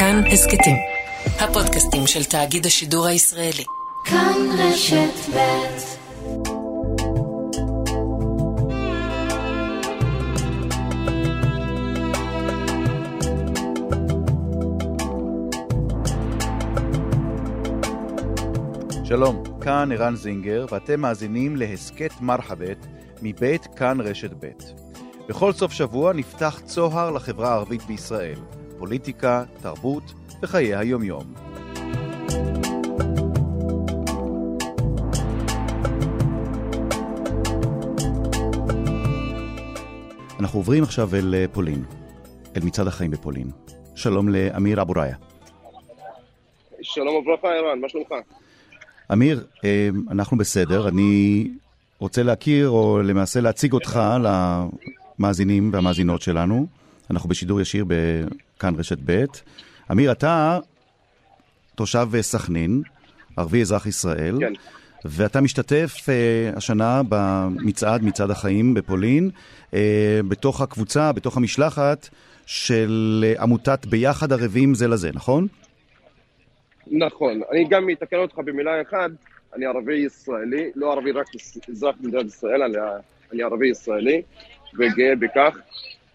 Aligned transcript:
כאן 0.00 0.22
הסכתים. 0.32 0.76
הפודקאסטים 1.40 2.06
של 2.06 2.24
תאגיד 2.24 2.66
השידור 2.66 3.06
הישראלי. 3.06 3.64
כאן 4.04 4.34
רשת 4.58 5.34
ב' 5.34 5.78
שלום, 19.04 19.42
כאן 19.60 19.92
ערן 19.92 20.16
זינגר, 20.16 20.66
ואתם 20.70 21.00
מאזינים 21.00 21.56
להסכת 21.56 22.20
מרחבת 22.20 22.86
מבית 23.22 23.66
כאן 23.76 24.00
רשת 24.00 24.30
ב'. 24.40 24.50
בכל 25.28 25.52
סוף 25.52 25.72
שבוע 25.72 26.12
נפתח 26.12 26.60
צוהר 26.64 27.10
לחברה 27.10 27.48
הערבית 27.48 27.82
בישראל, 27.82 28.38
פוליטיקה, 28.80 29.44
תרבות 29.62 30.02
וחיי 30.42 30.76
היומיום. 30.76 31.24
אנחנו 40.40 40.58
עוברים 40.58 40.82
עכשיו 40.82 41.14
אל 41.14 41.34
אה, 41.34 41.44
פולין, 41.52 41.84
אל 42.56 42.62
מצעד 42.64 42.86
החיים 42.86 43.10
בפולין. 43.10 43.50
שלום 43.94 44.28
לאמיר 44.28 44.82
אבו 44.82 44.92
ראיה. 44.96 45.16
שלום 46.82 47.14
וברכה, 47.14 47.48
ערן, 47.48 47.80
מה 47.80 47.88
שלומך? 47.88 48.08
אמיר, 49.12 49.46
אה, 49.64 49.88
אנחנו 50.10 50.38
בסדר. 50.38 50.88
אני 50.88 51.48
רוצה 51.98 52.22
להכיר, 52.22 52.68
או 52.68 53.02
למעשה 53.02 53.40
להציג 53.40 53.72
אותך 53.72 54.00
למאזינים 55.18 55.70
והמאזינות 55.72 56.22
שלנו. 56.22 56.66
אנחנו 57.10 57.28
בשידור 57.28 57.60
ישיר 57.60 57.84
בכאן 58.60 58.74
רשת 58.78 58.98
ב'. 59.04 59.24
אמיר, 59.90 60.12
אתה 60.12 60.58
תושב 61.74 62.08
סכנין, 62.20 62.82
ערבי 63.36 63.60
אזרח 63.60 63.86
ישראל. 63.86 64.36
כן. 64.40 64.52
ואתה 65.04 65.40
משתתף 65.40 65.96
uh, 65.96 66.56
השנה 66.56 67.02
במצעד, 67.08 68.02
מצעד 68.02 68.30
החיים 68.30 68.74
בפולין, 68.74 69.30
uh, 69.70 69.74
בתוך 70.28 70.60
הקבוצה, 70.60 71.12
בתוך 71.12 71.36
המשלחת 71.36 72.08
של 72.46 73.24
עמותת 73.40 73.86
ביחד 73.86 74.32
ערבים 74.32 74.74
זה 74.74 74.88
לזה, 74.88 75.10
נכון? 75.14 75.46
נכון. 76.86 77.40
אני 77.52 77.64
גם 77.68 77.90
אתקן 77.90 78.16
אותך 78.16 78.38
במילה 78.38 78.82
אחת, 78.82 79.10
אני 79.56 79.66
ערבי 79.66 79.96
ישראלי, 79.96 80.70
לא 80.74 80.92
ערבי 80.92 81.12
רק 81.12 81.26
אזרח 81.70 81.94
במדינת 82.00 82.26
ישראל, 82.26 82.62
אני, 82.62 82.76
אני 83.32 83.42
ערבי 83.42 83.68
ישראלי, 83.68 84.22
וגאה 84.78 85.16
בכך. 85.16 85.56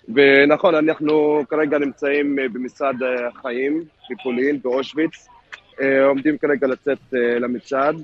ונכון, 0.09 0.75
אנחנו 0.75 1.43
כרגע 1.49 1.77
נמצאים 1.77 2.39
אה, 2.39 2.49
במצעד 2.49 2.95
החיים 3.03 3.83
בפולין, 4.11 4.59
באושוויץ, 4.61 5.27
אה, 5.81 6.05
עומדים 6.05 6.37
כרגע 6.37 6.67
לצאת 6.67 7.13
אה, 7.13 7.39
למצעד. 7.39 7.95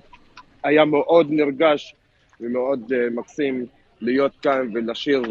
היה 0.63 0.85
מאוד 0.85 1.27
נרגש 1.29 1.95
ומאוד 2.41 2.93
מקסים 3.11 3.65
להיות 4.01 4.31
כאן 4.41 4.67
ולשיר 4.73 5.23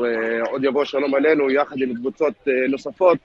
עוד 0.51 0.65
יבוא 0.65 0.85
שלום 0.85 1.15
עלינו 1.15 1.51
יחד 1.51 1.77
עם 1.79 1.95
קבוצות 1.95 2.35
נוספות 2.69 3.19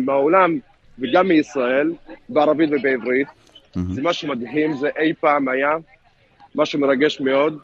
מהעולם 0.00 0.58
וגם 0.98 1.28
מישראל, 1.28 1.92
בערבית 2.28 2.70
ובעברית. 2.72 3.28
Mm-hmm. 3.28 3.80
זה 3.90 4.02
משהו 4.02 4.28
מדהים, 4.28 4.76
זה 4.76 4.88
אי 4.98 5.12
פעם 5.20 5.48
היה, 5.48 5.70
משהו 6.54 6.80
מרגש 6.80 7.20
מאוד. 7.20 7.58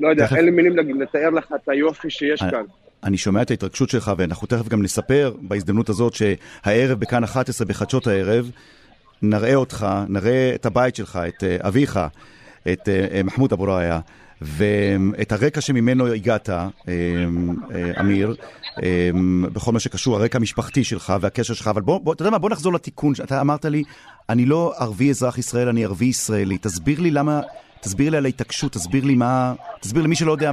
לא 0.00 0.08
יודע. 0.08 0.26
אין 0.36 0.44
לי 0.44 0.50
מילים 0.50 1.00
לתאר 1.00 1.30
לך 1.30 1.52
את 1.54 1.68
היופי 1.68 2.10
שיש. 2.10 2.40
כאן. 2.40 2.64
אני 3.06 3.16
שומע 3.16 3.42
את 3.42 3.50
ההתרגשות 3.50 3.90
שלך, 3.90 4.12
ואנחנו 4.18 4.46
תכף 4.46 4.68
גם 4.68 4.82
נספר 4.82 5.34
בהזדמנות 5.40 5.88
הזאת 5.88 6.14
שהערב 6.14 7.00
בכאן 7.00 7.24
11 7.24 7.66
בחדשות 7.66 8.06
הערב, 8.06 8.50
נראה 9.22 9.54
אותך, 9.54 9.86
נראה 10.08 10.52
את 10.54 10.66
הבית 10.66 10.96
שלך, 10.96 11.18
את 11.28 11.42
uh, 11.42 11.66
אביך, 11.66 12.00
את 12.72 12.88
uh, 12.88 13.22
מחמוד 13.22 13.52
אבו 13.52 13.64
ראיה, 13.64 14.00
ואת 14.42 15.32
הרקע 15.32 15.60
שממנו 15.60 16.06
הגעת, 16.06 16.50
אמיר, 18.00 18.34
בכל 19.52 19.72
מה 19.72 19.80
שקשור, 19.80 20.16
הרקע 20.16 20.38
המשפחתי 20.38 20.84
שלך 20.84 21.14
והקשר 21.20 21.54
שלך, 21.54 21.68
אבל 21.68 21.82
בוא, 21.82 22.12
אתה 22.12 22.22
יודע 22.22 22.30
מה, 22.30 22.38
בוא 22.38 22.50
נחזור 22.50 22.72
לתיקון, 22.72 23.12
אתה 23.24 23.40
אמרת 23.40 23.64
לי, 23.64 23.82
אני 24.28 24.46
לא 24.46 24.74
ערבי 24.78 25.10
אזרח 25.10 25.38
ישראל, 25.38 25.68
אני 25.68 25.84
ערבי 25.84 26.04
ישראלי. 26.04 26.58
תסביר 26.58 27.00
לי 27.00 27.10
למה, 27.10 27.40
תסביר 27.86 28.10
לי 28.10 28.16
על 28.16 28.24
ההתעקשות, 28.24 28.72
תסביר 28.72 29.04
לי 29.04 29.14
מה, 29.14 29.54
תסביר 29.80 30.02
למי 30.02 30.16
שלא 30.16 30.32
יודע, 30.32 30.50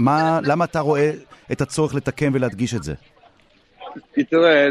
מה, 0.00 0.40
למה 0.42 0.64
אתה 0.64 0.80
רואה 0.80 1.10
את 1.52 1.60
הצורך 1.60 1.94
לתקן 1.94 2.30
ולהדגיש 2.34 2.74
את 2.74 2.82
זה. 2.82 2.94
תראה, 4.30 4.68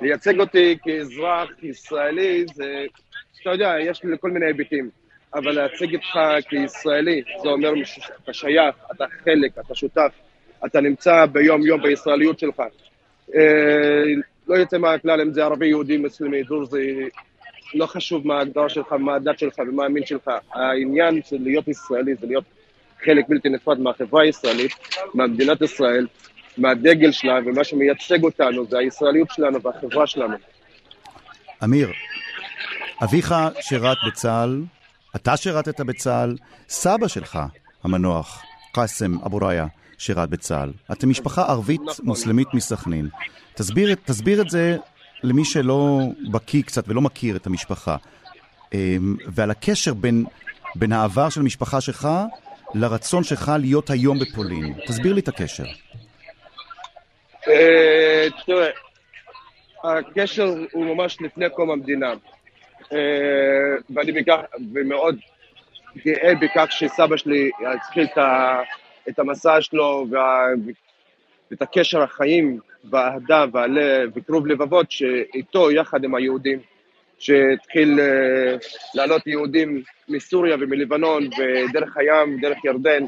לייצג 0.00 0.40
אותי 0.40 0.76
כאזרח 0.82 1.50
ישראלי, 1.62 2.44
זה, 2.54 2.84
אתה 3.42 3.50
יודע, 3.50 3.74
יש 3.80 4.04
לי 4.04 4.16
כל 4.20 4.30
מיני 4.30 4.46
היבטים, 4.46 4.90
אבל 5.34 5.52
להציג 5.52 5.94
אותך 5.94 6.46
כישראלי, 6.48 7.22
זה 7.42 7.48
אומר 7.48 7.72
שאתה 7.84 8.32
שייך, 8.32 8.74
אתה 8.96 9.04
חלק, 9.24 9.58
אתה 9.66 9.74
שותף, 9.74 10.12
אתה 10.66 10.80
נמצא 10.80 11.26
ביום-יום 11.26 11.82
בישראליות 11.82 12.38
שלך. 12.38 12.62
אה, 13.34 14.04
לא 14.48 14.54
יוצא 14.54 14.78
מהכלל 14.78 15.20
אם 15.20 15.32
זה 15.32 15.44
ערבי, 15.44 15.66
יהודי, 15.66 15.96
מוסלמי, 15.96 16.42
דורזי, 16.42 17.08
לא 17.74 17.86
חשוב 17.86 18.26
מה 18.26 18.38
ההגדרה 18.38 18.68
שלך, 18.68 18.92
מה 18.92 19.14
הדת 19.14 19.38
שלך 19.38 19.58
ומה 19.58 19.84
המין 19.84 20.06
שלך. 20.06 20.30
העניין 20.52 21.20
של 21.28 21.36
להיות 21.40 21.68
ישראלי 21.68 22.14
זה 22.20 22.26
להיות 22.26 22.44
חלק 23.04 23.24
בלתי 23.28 23.48
נפרד 23.48 23.80
מהחברה 23.80 24.22
הישראלית, 24.22 24.72
מהמדינת 25.14 25.62
ישראל, 25.62 26.06
מהדגל 26.58 27.12
שלה, 27.12 27.38
ומה 27.46 27.64
שמייצג 27.64 28.24
אותנו 28.24 28.66
זה 28.66 28.78
הישראליות 28.78 29.28
שלנו 29.30 29.62
והחברה 29.62 30.06
שלנו. 30.06 30.36
אמיר, 31.64 31.92
אביך 33.04 33.34
שירת 33.60 33.96
בצה"ל, 34.06 34.62
אתה 35.16 35.36
שירתת 35.36 35.80
בצה"ל, 35.80 36.36
סבא 36.68 37.08
שלך 37.08 37.38
המנוח, 37.84 38.42
קאסם 38.72 39.18
אבו 39.26 39.36
ראיה, 39.36 39.66
שירת 39.98 40.30
בצה"ל. 40.30 40.72
אתם 40.92 41.10
משפחה 41.10 41.42
ערבית 41.42 41.80
נכון. 41.80 42.06
מוסלמית 42.06 42.48
מסכנין. 42.54 43.08
תסביר, 43.54 43.94
תסביר 44.04 44.40
את 44.40 44.50
זה 44.50 44.76
למי 45.22 45.44
שלא 45.44 46.00
בקיא 46.30 46.62
קצת 46.62 46.84
ולא 46.88 47.00
מכיר 47.00 47.36
את 47.36 47.46
המשפחה. 47.46 47.96
אמ, 48.74 49.16
ועל 49.26 49.50
הקשר 49.50 49.94
בין, 49.94 50.24
בין 50.74 50.92
העבר 50.92 51.28
של 51.28 51.40
המשפחה 51.40 51.80
שלך 51.80 52.08
לרצון 52.74 53.24
שלך 53.24 53.52
להיות 53.60 53.90
היום 53.90 54.18
בפולין. 54.18 54.74
תסביר 54.86 55.12
לי 55.12 55.20
את 55.20 55.28
הקשר. 55.28 55.64
אה, 57.48 58.26
תראה, 58.46 58.68
הקשר 59.84 60.54
הוא 60.72 60.94
ממש 60.94 61.18
לפני 61.20 61.50
קום 61.50 61.70
המדינה. 61.70 62.14
אה, 62.92 62.98
ואני 63.90 64.12
בכך, 64.12 64.40
ומאוד 64.74 65.18
גאה 66.04 66.34
בכך 66.34 66.66
שסבא 66.70 67.16
שלי 67.16 67.50
התחיל 67.66 68.06
את 69.08 69.18
המסע 69.18 69.60
שלו 69.60 70.06
ואת 71.50 71.62
הקשר 71.62 72.02
החיים 72.02 72.60
והאהדה 72.90 73.44
והלב 73.52 74.10
וקירוב 74.16 74.46
לבבות 74.46 74.90
שאיתו 74.90 75.70
יחד 75.70 76.04
עם 76.04 76.14
היהודים. 76.14 76.58
שהתחיל 77.18 78.00
uh, 78.00 78.66
לעלות 78.94 79.26
יהודים 79.26 79.82
מסוריה 80.08 80.56
ומלבנון 80.60 81.22
ודרך 81.26 81.96
הים, 81.96 82.40
דרך 82.40 82.64
ירדן, 82.64 83.04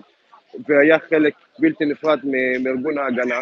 והיה 0.69 0.99
חלק 1.11 1.34
בלתי 1.59 1.84
נפרד 1.84 2.19
מארגון 2.61 2.99
ההגנה. 2.99 3.34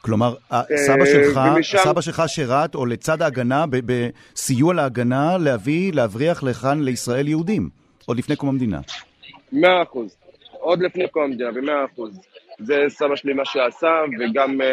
כלומר, 0.00 0.34
uh, 0.50 0.54
סבא 0.76 1.04
שלך, 1.04 1.40
ומשם... 1.56 1.78
סבא 1.78 2.00
שלך 2.00 2.22
שירת, 2.26 2.74
או 2.74 2.86
לצד 2.86 3.22
ההגנה, 3.22 3.64
בסיוע 3.86 4.74
להגנה, 4.74 5.38
להביא, 5.38 5.92
להבריח 5.92 6.42
לכאן 6.42 6.82
לישראל 6.82 7.28
יהודים, 7.28 7.68
עוד 8.06 8.18
לפני 8.18 8.36
קום 8.36 8.48
המדינה. 8.48 8.80
מאה 9.52 9.82
אחוז. 9.82 10.16
עוד 10.50 10.82
לפני 10.82 11.08
קום 11.08 11.22
המדינה, 11.22 11.52
במאה 11.52 11.84
אחוז. 11.84 12.20
זה 12.58 12.74
סבא 12.88 13.16
שלי 13.16 13.32
מה 13.32 13.44
שעשה, 13.44 13.92
וגם 14.20 14.60
uh, 14.60 14.64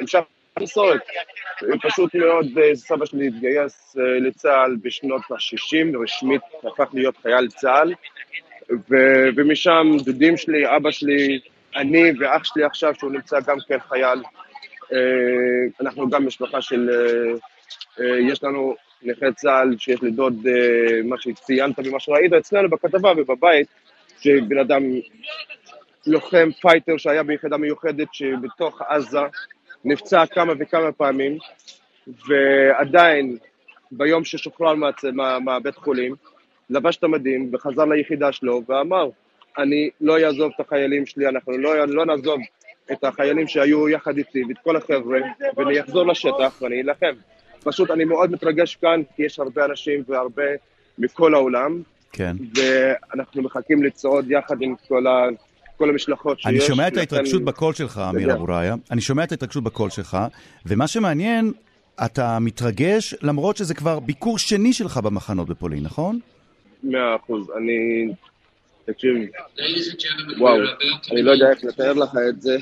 המשך 0.00 0.20
מסורת. 0.60 1.00
פשוט 1.82 2.14
מאוד, 2.14 2.46
אה, 2.58 2.76
סבא 2.76 3.06
שלי 3.06 3.26
התגייס 3.26 3.96
אה, 4.00 4.18
לצה"ל 4.20 4.76
בשנות 4.82 5.22
ה-60, 5.30 6.02
רשמית 6.02 6.40
הפך 6.64 6.88
להיות 6.94 7.16
חייל 7.16 7.48
צה"ל, 7.48 7.94
ו- 8.70 9.28
ומשם 9.36 9.86
דודים 10.04 10.36
שלי, 10.36 10.76
אבא 10.76 10.90
שלי, 10.90 11.40
אני 11.76 12.02
ואח 12.20 12.44
שלי 12.44 12.64
עכשיו, 12.64 12.94
שהוא 12.94 13.12
נמצא 13.12 13.40
גם 13.40 13.56
כן 13.68 13.78
חייל. 13.88 14.22
אה, 14.92 14.98
אנחנו 15.80 16.10
גם 16.10 16.26
משפחה 16.26 16.62
של... 16.62 16.90
יש 18.28 18.44
לנו 18.44 18.74
נכה 19.02 19.32
צה"ל 19.32 19.74
שיש 19.78 20.02
לי 20.02 20.10
דוד, 20.10 20.46
מה 21.04 21.16
שציינת 21.18 21.78
ומה 21.78 22.00
שראית 22.00 22.32
אצלנו 22.32 22.70
בכתבה 22.70 23.12
ובבית, 23.16 23.66
שבן 24.20 24.58
אדם 24.58 24.82
לוחם 26.06 26.48
פייטר 26.60 26.96
שהיה 26.96 27.22
ביחידה 27.22 27.56
מיוחדת 27.56 28.08
שבתוך 28.12 28.82
עזה, 28.82 29.20
נפצע 29.86 30.26
כמה 30.26 30.52
וכמה 30.58 30.92
פעמים, 30.92 31.38
ועדיין 32.28 33.36
ביום 33.90 34.24
ששוחרר 34.24 34.74
מהבית 34.74 35.04
מה, 35.14 35.38
מה 35.38 35.58
חולים, 35.74 36.14
לבש 36.70 36.96
את 36.96 37.04
המדים 37.04 37.50
וחזר 37.52 37.84
ליחידה 37.84 38.32
שלו 38.32 38.62
ואמר, 38.68 39.08
אני 39.58 39.90
לא 40.00 40.18
אעזוב 40.18 40.52
את 40.54 40.60
החיילים 40.60 41.06
שלי, 41.06 41.28
אנחנו 41.28 41.58
לא, 41.58 41.84
לא 41.84 42.06
נעזוב 42.06 42.40
את 42.92 43.04
החיילים 43.04 43.48
שהיו 43.48 43.88
יחד 43.88 44.16
איתי 44.16 44.42
ואת 44.48 44.56
כל 44.64 44.76
החבר'ה, 44.76 45.20
ואני 45.56 45.80
אחזור 45.80 46.06
לשטח 46.06 46.62
ואני 46.62 46.82
אלחם. 46.82 47.14
פשוט 47.64 47.90
אני 47.90 48.04
מאוד 48.04 48.30
מתרגש 48.30 48.76
כאן, 48.76 49.02
כי 49.16 49.22
יש 49.22 49.38
הרבה 49.38 49.64
אנשים 49.64 50.02
והרבה 50.08 50.42
מכל 50.98 51.34
העולם, 51.34 51.82
כן. 52.12 52.36
ואנחנו 52.56 53.42
מחכים 53.42 53.82
לצעוד 53.82 54.30
יחד 54.30 54.62
עם 54.62 54.74
כל, 54.88 55.06
ה, 55.06 55.26
כל 55.76 55.90
המשלחות 55.90 56.38
שיש. 56.40 56.46
אני 56.46 56.60
שומע 56.60 56.86
את 56.88 56.92
לכן- 56.92 57.00
ההתרגשות 57.00 57.42
בקול 57.42 57.74
שלך, 57.74 58.00
אמיר. 58.10 58.32
אבו 58.32 58.44
ראיה. 58.44 58.74
אני 58.90 59.00
שומע 59.00 59.24
את 59.24 59.32
ההתרגשות 59.32 59.64
בקול 59.64 59.90
שלך, 59.90 60.18
ומה 60.66 60.86
שמעניין, 60.86 61.52
אתה 62.04 62.38
מתרגש 62.38 63.14
למרות 63.22 63.56
שזה 63.56 63.74
כבר 63.74 64.00
ביקור 64.00 64.38
שני 64.38 64.72
שלך 64.72 64.96
במחנות 64.96 65.48
בפולין, 65.48 65.82
נכון? 65.82 66.18
מאה 66.82 67.16
אחוז. 67.16 67.50
אני... 67.58 68.08
תקשיב, 68.84 69.12
וואו, 70.38 70.56
אני 71.12 71.22
לא 71.22 71.30
יודע 71.30 71.50
איך 71.50 71.64
לתאר 71.64 71.92
לך 71.92 72.10
את 72.28 72.42
זה. 72.42 72.56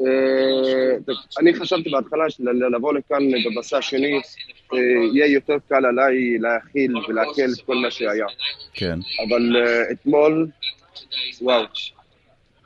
אה, 0.00 1.14
אני 1.40 1.54
חשבתי 1.54 1.90
בהתחלה 1.90 2.30
שלבוא 2.30 2.94
לכאן 2.94 3.22
במסע 3.46 3.78
השני 3.78 4.20
אה, 4.72 4.78
יהיה 5.14 5.26
יותר 5.26 5.56
קל 5.68 5.86
עליי 5.86 6.38
להכיל 6.38 6.96
ולעכל 7.08 7.30
את 7.58 7.66
כל 7.66 7.74
מה 7.76 7.90
שהיה. 7.90 8.26
כן. 8.74 8.98
אבל 9.28 9.56
אה, 9.66 9.82
אתמול, 9.92 10.48
וואו, 11.42 11.64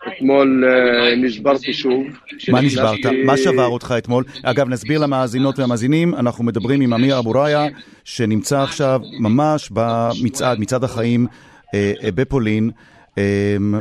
אתמול 0.09 0.65
אה, 0.67 1.17
נשברתי 1.17 1.73
שוב. 1.73 2.05
מה 2.49 2.61
נשברת? 2.61 2.99
מה 3.25 3.37
שבר 3.37 3.67
אותך 3.67 3.95
אתמול? 3.99 4.25
אגב, 4.43 4.69
נסביר 4.69 5.01
למאזינות 5.01 5.59
והמאזינים, 5.59 6.15
אנחנו 6.15 6.45
מדברים 6.45 6.81
עם 6.81 6.93
אמיר 6.93 7.19
אבו 7.19 7.31
ראיה, 7.31 7.67
שנמצא 8.05 8.62
עכשיו 8.62 9.01
ממש 9.21 9.71
במצעד, 9.73 10.59
מצעד 10.59 10.85
החיים 10.85 11.27
אה, 11.75 11.93
אה, 12.03 12.11
בפולין. 12.11 12.71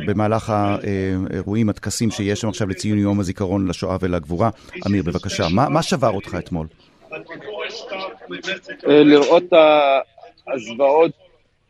במהלך 0.05 0.49
האירועים, 0.49 1.69
הטקסים 1.69 2.11
שיש 2.11 2.41
שם 2.41 2.49
עכשיו 2.49 2.67
לציון 2.67 2.97
יום 2.97 3.19
הזיכרון 3.19 3.67
לשואה 3.67 3.97
ולגבורה. 4.01 4.49
אמיר, 4.87 5.03
בבקשה, 5.03 5.43
מה, 5.51 5.69
מה 5.69 5.83
שבר 5.83 6.09
אותך 6.09 6.35
אתמול? 6.39 6.67
לראות 8.87 9.43
את 9.43 9.53
הזוועות 10.53 11.11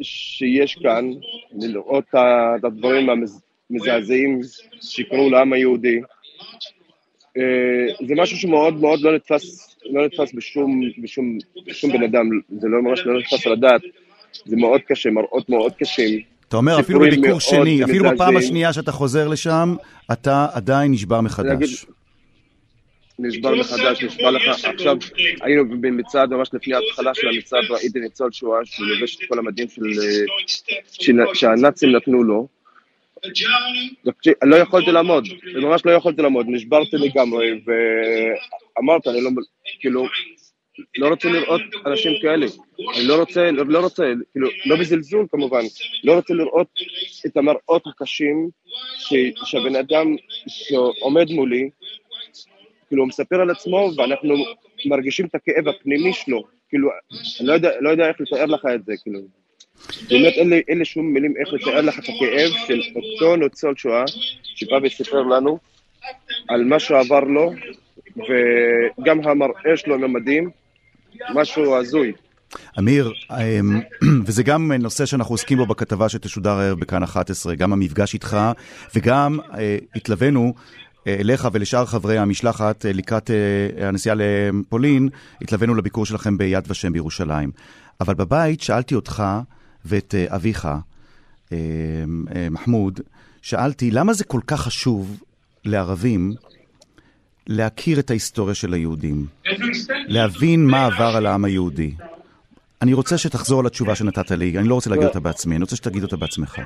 שיש 0.01 0.75
כאן, 0.83 1.11
לראות 1.51 2.03
את 2.09 2.65
הדברים 2.65 3.09
המזעזעים 3.69 4.41
שקרו 4.81 5.29
לעם 5.29 5.53
היהודי. 5.53 5.99
אה, 7.37 8.05
זה 8.07 8.13
משהו 8.17 8.37
שמאוד 8.37 8.73
מאוד 8.73 9.01
לא 9.01 9.15
נתפס, 9.15 9.75
לא 9.85 10.05
נתפס 10.05 10.33
בשום, 10.33 10.81
בשום, 11.03 11.37
בשום 11.67 11.91
בן 11.91 12.03
אדם, 12.03 12.29
זה 12.59 12.67
לא 12.67 12.81
ממש 12.81 12.99
לא 13.05 13.19
נתפס 13.19 13.47
על 13.47 13.53
הדעת, 13.53 13.81
זה 14.45 14.55
מאוד 14.55 14.81
קשה, 14.81 15.09
מראות 15.09 15.49
מאוד 15.49 15.73
קשים. 15.73 16.19
אתה 16.47 16.57
אומר, 16.57 16.79
אפילו 16.79 16.99
בביקור 16.99 17.39
שני, 17.39 17.83
אפילו 17.83 18.09
בפעם. 18.11 18.37
השנייה 18.37 18.73
שאתה 18.73 18.91
חוזר 18.91 19.27
לשם, 19.27 19.75
אתה 20.11 20.47
עדיין 20.53 20.91
נשבר 20.91 21.21
מחדש. 21.21 21.85
נשבר 23.19 23.55
מחדש, 23.55 24.03
נשבר 24.03 24.31
לך, 24.31 24.65
עכשיו 24.65 24.97
היינו 25.41 25.69
במצעד, 25.81 26.33
ממש 26.33 26.49
לפני 26.53 26.73
ההתחלה 26.75 27.13
של 27.15 27.27
המצעד, 27.27 27.63
ראיתי 27.69 27.99
ניצול 27.99 28.31
שואה 28.31 28.59
שהוא 28.65 28.87
לובש 28.87 29.15
את 29.15 29.21
כל 29.29 29.39
המדים 29.39 29.67
אה, 31.17 31.33
שהנאצים 31.33 31.91
נתנו 31.91 32.23
לו. 32.23 32.47
לא 34.43 34.55
יכולתי 34.55 34.91
לעמוד, 34.91 35.27
ממש 35.55 35.81
לא 35.85 35.91
יכולתי 35.91 36.21
לעמוד, 36.21 36.45
נשברתי 36.49 36.97
לגמרי, 36.97 37.61
ואמרת, 37.65 39.07
אני 39.07 39.21
לא, 39.21 39.29
כאילו, 39.79 40.07
לא 40.97 41.07
רוצה 41.07 41.29
לראות 41.29 41.61
אנשים 41.85 42.13
כאלה, 42.21 42.45
אני 42.95 43.07
לא 43.07 43.19
רוצה, 43.19 43.51
לא, 43.51 43.65
לא 43.65 43.79
רוצה, 43.79 44.03
כאילו, 44.31 44.47
לא 44.65 44.75
בזלזול 44.75 45.25
כמובן, 45.31 45.61
לא 46.03 46.15
רוצה 46.15 46.33
לראות 46.33 46.67
את 47.25 47.37
המראות 47.37 47.87
הקשים 47.87 48.49
שהבן 49.45 49.75
אדם 49.75 50.15
שעומד 50.47 51.31
מולי, 51.31 51.69
כאילו, 52.93 53.03
הוא 53.03 53.07
מספר 53.07 53.41
על 53.41 53.49
עצמו, 53.49 53.91
ואנחנו 53.97 54.35
מרגישים 54.85 55.25
את 55.25 55.35
הכאב 55.35 55.67
הפנימי 55.67 56.13
שלו, 56.13 56.43
כאילו, 56.69 56.89
אני 57.39 57.47
לא 57.47 57.53
יודע, 57.53 57.69
לא 57.79 57.89
יודע 57.89 58.07
איך 58.07 58.21
לתאר 58.21 58.45
לך 58.45 58.65
את 58.75 58.85
זה, 58.85 58.93
כאילו. 59.03 59.19
באמת 60.09 60.33
אין 60.33 60.49
לי, 60.49 60.61
אין 60.67 60.79
לי 60.79 60.85
שום 60.85 61.13
מילים 61.13 61.33
איך 61.39 61.53
לתאר 61.53 61.81
לך 61.81 61.99
את 61.99 62.03
הכאב 62.03 62.51
של 62.67 62.79
אותו 62.95 63.35
ניצול 63.35 63.75
שואה 63.77 64.03
שבא 64.55 64.75
וסיפר 64.83 65.21
לנו 65.21 65.59
על 66.47 66.63
מה 66.63 66.79
שעבר 66.79 67.19
לו, 67.19 67.53
וגם 68.17 69.27
המראה 69.27 69.77
שלו 69.77 69.95
עם 69.95 70.03
המדים, 70.03 70.49
משהו 71.33 71.75
הזוי. 71.75 72.11
אמיר, 72.79 73.11
אמ, 73.31 73.81
וזה 74.25 74.43
גם 74.43 74.71
נושא 74.71 75.05
שאנחנו 75.05 75.33
עוסקים 75.33 75.57
בו 75.57 75.65
בכתבה 75.65 76.09
שתשודר 76.09 76.51
הערב 76.51 76.79
בכאן 76.79 77.03
11, 77.03 77.55
גם 77.55 77.73
המפגש 77.73 78.13
איתך, 78.13 78.37
וגם 78.95 79.39
אה, 79.57 79.77
התלווינו 79.95 80.53
אליך 81.07 81.47
ולשאר 81.51 81.85
חברי 81.85 82.17
המשלחת 82.17 82.85
אה, 82.85 82.93
לקראת 82.93 83.31
אה, 83.31 83.87
הנסיעה 83.87 84.15
לפולין, 84.19 85.09
התלווינו 85.41 85.75
לביקור 85.75 86.05
שלכם 86.05 86.37
ביד 86.37 86.63
ושם 86.67 86.93
בירושלים. 86.93 87.51
אבל 88.01 88.13
בבית 88.13 88.61
שאלתי 88.61 88.95
אותך 88.95 89.23
ואת 89.85 90.15
אה, 90.15 90.35
אביך, 90.35 90.65
אה, 90.65 91.57
אה, 92.35 92.47
מחמוד, 92.51 92.99
שאלתי, 93.41 93.91
למה 93.91 94.13
זה 94.13 94.23
כל 94.23 94.39
כך 94.47 94.61
חשוב 94.61 95.23
לערבים 95.65 96.33
להכיר 97.47 97.99
את 97.99 98.09
ההיסטוריה 98.09 98.55
של 98.55 98.73
היהודים? 98.73 99.25
להבין 100.07 100.65
מה 100.65 100.85
עבר 100.85 101.13
על 101.17 101.25
העם 101.25 101.45
היהודי. 101.45 101.93
אני 102.81 102.93
רוצה 102.93 103.17
שתחזור 103.17 103.59
על 103.59 103.65
התשובה 103.65 103.95
שנתת 103.95 104.31
לי, 104.31 104.57
אני 104.57 104.67
לא 104.67 104.75
רוצה 104.75 104.89
להגיד 104.89 105.05
אותה 105.05 105.19
בעצמי, 105.19 105.55
אני 105.55 105.61
רוצה 105.63 105.75
שתגיד 105.75 106.03
אותה 106.03 106.15
בעצמך. 106.15 106.59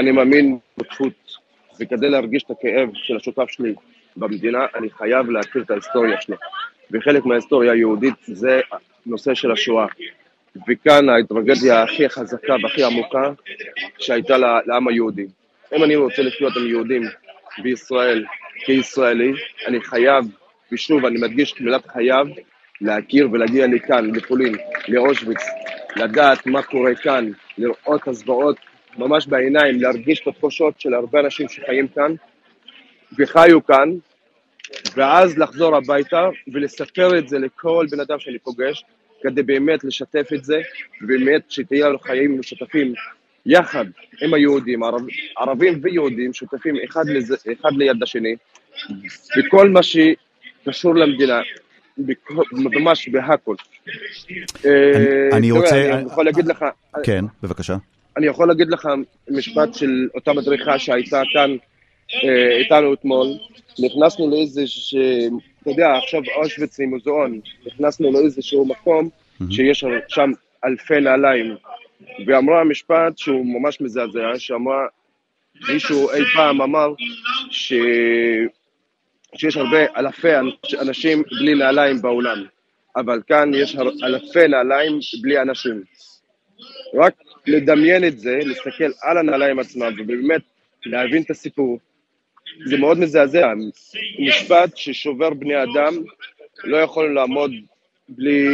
אני 0.00 0.12
מאמין 0.12 0.58
בשותפות, 0.78 1.27
וכדי 1.80 2.08
להרגיש 2.08 2.42
את 2.42 2.50
הכאב 2.50 2.88
של 2.94 3.16
השותף 3.16 3.48
שלי 3.48 3.74
במדינה, 4.16 4.66
אני 4.74 4.90
חייב 4.90 5.30
להכיר 5.30 5.62
את 5.62 5.70
ההיסטוריה 5.70 6.20
שלו. 6.20 6.36
וחלק 6.90 7.24
מההיסטוריה 7.24 7.72
היהודית 7.72 8.14
זה 8.26 8.60
נושא 9.06 9.34
של 9.34 9.52
השואה. 9.52 9.86
וכאן 10.68 11.08
הטרגדיה 11.08 11.82
הכי 11.82 12.08
חזקה 12.08 12.56
והכי 12.62 12.84
עמוקה 12.84 13.32
שהייתה 13.98 14.36
לעם 14.66 14.88
היהודי. 14.88 15.26
אם 15.76 15.84
אני 15.84 15.96
רוצה 15.96 16.22
לחיות 16.22 16.56
עם 16.56 16.66
יהודים 16.66 17.02
בישראל 17.62 18.24
כישראלי, 18.64 19.32
אני 19.66 19.80
חייב, 19.80 20.24
ושוב, 20.72 21.04
אני 21.04 21.20
מדגיש 21.20 21.52
את 21.52 21.60
מילת 21.60 21.86
חייב, 21.86 22.28
להכיר 22.80 23.28
ולהגיע 23.32 23.66
לכאן, 23.66 24.10
לפולין, 24.14 24.54
לאושוויץ, 24.88 25.40
לדעת 25.96 26.46
מה 26.46 26.62
קורה 26.62 26.94
כאן, 26.94 27.30
לראות 27.58 28.02
את 28.02 28.08
הזוועות 28.08 28.56
ממש 28.98 29.26
בעיניים, 29.26 29.80
להרגיש 29.80 30.20
את 30.20 30.26
התחושות 30.26 30.80
של 30.80 30.94
הרבה 30.94 31.20
אנשים 31.20 31.48
שחיים 31.48 31.88
כאן 31.88 32.14
וחיו 33.18 33.66
כאן, 33.66 33.88
ואז 34.96 35.38
לחזור 35.38 35.76
הביתה 35.76 36.28
ולספר 36.52 37.18
את 37.18 37.28
זה 37.28 37.38
לכל 37.38 37.86
בן 37.90 38.00
אדם 38.00 38.18
שאני 38.18 38.38
פוגש, 38.38 38.84
כדי 39.22 39.42
באמת 39.42 39.84
לשתף 39.84 40.28
את 40.34 40.44
זה, 40.44 40.60
באמת 41.00 41.50
שתהיה 41.50 41.88
לנו 41.88 41.98
חיים 41.98 42.40
משותפים 42.40 42.92
יחד 43.46 43.84
עם 44.22 44.34
היהודים, 44.34 44.82
ערב, 44.82 45.00
ערבים 45.38 45.80
ויהודים, 45.82 46.32
שותפים 46.32 46.76
אחד, 46.84 47.04
לזה, 47.08 47.36
אחד 47.60 47.72
ליד 47.76 48.02
השני, 48.02 48.36
בכל 49.36 49.68
מה 49.68 49.80
שקשור 49.82 50.94
למדינה, 50.94 51.40
ממש 52.52 53.08
בהכל. 53.08 53.54
אה, 54.66 55.28
אני 55.32 55.48
תראה, 55.48 55.60
רוצה- 55.60 55.94
אני 55.94 56.06
יכול 56.06 56.24
להגיד 56.24 56.46
לך, 56.46 56.64
כן, 57.04 57.24
בבקשה. 57.42 57.76
אני 58.18 58.26
יכול 58.26 58.48
להגיד 58.48 58.68
לך 58.68 58.88
משפט 59.30 59.74
של 59.74 60.08
אותה 60.14 60.32
מדריכה 60.32 60.78
שהייתה 60.78 61.22
כאן 61.32 61.56
אה, 62.24 62.56
איתנו 62.56 62.94
אתמול. 62.94 63.26
נכנסנו 63.78 64.30
לאיזה 64.30 64.66
ש... 64.66 64.94
אתה 65.62 65.70
יודע, 65.70 65.92
עכשיו 65.92 66.20
אושוויץ 66.36 66.80
היא 66.80 66.88
מוזיאון. 66.88 67.40
נכנסנו 67.66 68.12
לאיזשהו 68.12 68.66
מקום 68.66 69.08
שיש 69.50 69.84
שם 70.08 70.30
אלפי 70.64 71.00
נעליים. 71.00 71.56
ואמרה 72.26 72.64
משפט 72.64 73.18
שהוא 73.18 73.46
ממש 73.46 73.80
מזעזע, 73.80 74.32
שאמרה, 74.38 74.86
מישהו 75.72 76.10
אי 76.10 76.22
פעם 76.34 76.62
אמר 76.62 76.92
ש... 77.50 77.72
שיש 79.36 79.56
הרבה 79.56 79.78
אלפי 79.96 80.36
אנשים 80.80 81.22
בלי 81.40 81.54
נעליים 81.54 82.02
בעולם, 82.02 82.44
אבל 82.96 83.20
כאן 83.26 83.50
יש 83.54 83.76
אלפי 84.02 84.48
נעליים 84.48 84.98
בלי 85.22 85.42
אנשים. 85.42 85.82
רק 86.94 87.14
לדמיין 87.46 88.04
את 88.04 88.18
זה, 88.18 88.38
להסתכל 88.42 88.90
על 89.02 89.18
הנעליים 89.18 89.58
עצמם 89.58 89.92
ובאמת 89.98 90.42
להבין 90.86 91.22
את 91.22 91.30
הסיפור, 91.30 91.78
זה 92.64 92.76
מאוד 92.78 92.98
מזעזע. 92.98 93.52
משפט 94.18 94.76
ששובר 94.76 95.30
בני 95.30 95.62
אדם, 95.62 95.94
לא 96.64 96.76
יכול 96.76 97.14
לעמוד 97.14 97.50
בלי, 98.08 98.48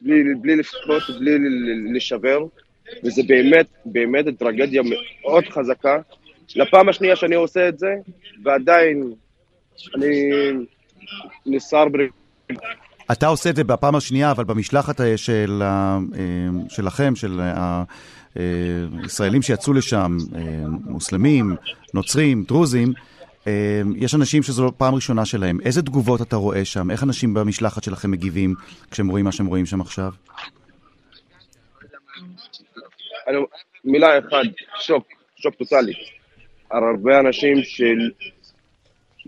בלי, 0.00 0.34
בלי 0.34 0.56
לפחות, 0.56 1.02
בלי 1.18 1.38
לשבר, 1.94 2.38
וזה 3.04 3.22
באמת, 3.26 3.66
באמת 3.84 4.24
טרגדיה 4.38 4.82
מאוד 4.82 5.44
חזקה. 5.44 5.98
לפעם 6.56 6.88
השנייה 6.88 7.16
שאני 7.16 7.34
עושה 7.34 7.68
את 7.68 7.78
זה, 7.78 7.94
ועדיין 8.42 9.14
אני 9.94 10.30
נסער 11.46 11.88
ברגע. 11.88 12.10
אתה 13.12 13.26
עושה 13.26 13.50
את 13.50 13.56
זה 13.56 13.64
בפעם 13.64 13.94
השנייה, 13.94 14.30
אבל 14.30 14.44
במשלחת 14.44 15.00
אה, 15.00 15.16
של, 15.16 15.62
אה, 15.62 15.98
שלכם, 16.68 17.16
של 17.16 17.40
הישראלים 19.02 19.42
שיצאו 19.42 19.72
לשם, 19.72 20.16
אה, 20.34 20.40
מוסלמים, 20.84 21.56
נוצרים, 21.94 22.44
דרוזים, 22.44 22.92
אה, 23.46 23.82
יש 23.96 24.14
אנשים 24.14 24.42
שזו 24.42 24.72
פעם 24.76 24.94
ראשונה 24.94 25.24
שלהם. 25.24 25.58
איזה 25.64 25.82
תגובות 25.82 26.22
אתה 26.22 26.36
רואה 26.36 26.64
שם? 26.64 26.90
איך 26.90 27.02
אנשים 27.02 27.34
במשלחת 27.34 27.84
שלכם 27.84 28.10
מגיבים 28.10 28.54
כשהם 28.90 29.08
רואים 29.08 29.24
מה 29.24 29.32
שהם 29.32 29.46
רואים 29.46 29.66
שם 29.66 29.80
עכשיו? 29.80 30.12
מילה 33.84 34.18
אחת, 34.18 34.46
שוק, 34.80 35.06
שוק 35.36 35.54
טוטאלי. 35.54 35.92
הרבה 36.70 37.20
אנשים 37.20 37.56
של... 37.62 38.10